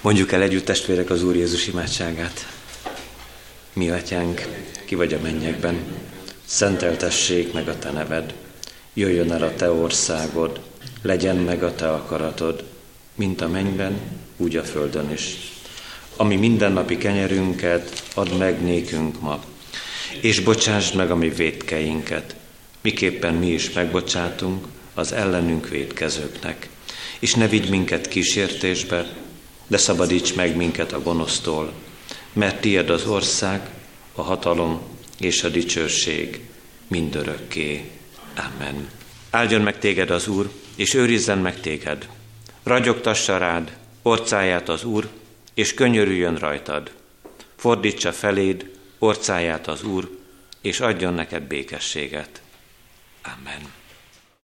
Mondjuk 0.00 0.32
el 0.32 0.42
együtt 0.42 0.64
testvérek 0.64 1.10
az 1.10 1.22
Úr 1.22 1.36
Jézus 1.36 1.66
imádságát. 1.66 2.46
Mi 3.72 3.90
atyánk, 3.90 4.46
ki 4.84 4.94
vagy 4.94 5.12
a 5.14 5.20
mennyekben, 5.20 5.84
szenteltessék 6.44 7.52
meg 7.52 7.68
a 7.68 7.78
te 7.78 7.90
neved. 7.90 8.34
Jöjjön 8.94 9.32
el 9.32 9.42
a 9.42 9.54
te 9.54 9.70
országod, 9.70 10.60
legyen 11.02 11.36
meg 11.36 11.62
a 11.62 11.74
te 11.74 11.90
akaratod, 11.90 12.64
mint 13.14 13.40
a 13.40 13.48
mennyben, 13.48 14.00
úgy 14.36 14.56
a 14.56 14.64
földön 14.64 15.10
is. 15.10 15.36
Ami 16.16 16.36
mindennapi 16.36 16.96
kenyerünket 16.96 18.02
add 18.14 18.34
meg 18.34 18.62
nékünk 18.62 19.20
ma, 19.20 19.44
és 20.20 20.40
bocsásd 20.40 20.94
meg 20.94 21.10
a 21.10 21.16
mi 21.16 21.28
védkeinket, 21.28 22.36
miképpen 22.86 23.34
mi 23.34 23.46
is 23.46 23.72
megbocsátunk 23.72 24.66
az 24.94 25.12
ellenünk 25.12 25.68
védkezőknek. 25.68 26.68
És 27.18 27.34
ne 27.34 27.48
vigy 27.48 27.68
minket 27.68 28.08
kísértésbe, 28.08 29.06
de 29.66 29.76
szabadíts 29.76 30.34
meg 30.34 30.56
minket 30.56 30.92
a 30.92 31.02
gonosztól, 31.02 31.72
mert 32.32 32.60
tied 32.60 32.90
az 32.90 33.06
ország, 33.06 33.68
a 34.12 34.22
hatalom 34.22 34.80
és 35.18 35.42
a 35.42 35.48
dicsőség 35.48 36.40
mindörökké. 36.88 37.90
Amen. 38.36 38.88
Áldjon 39.30 39.60
meg 39.60 39.78
téged 39.78 40.10
az 40.10 40.28
Úr, 40.28 40.50
és 40.76 40.94
őrizzen 40.94 41.38
meg 41.38 41.60
téged. 41.60 42.08
Ragyogtassa 42.62 43.38
rád 43.38 43.76
orcáját 44.02 44.68
az 44.68 44.84
Úr, 44.84 45.08
és 45.54 45.74
könyörüljön 45.74 46.36
rajtad. 46.36 46.90
Fordítsa 47.56 48.12
feléd 48.12 48.70
orcáját 48.98 49.68
az 49.68 49.82
Úr, 49.82 50.10
és 50.60 50.80
adjon 50.80 51.14
neked 51.14 51.42
békességet. 51.42 52.40
Amen. 53.26 53.75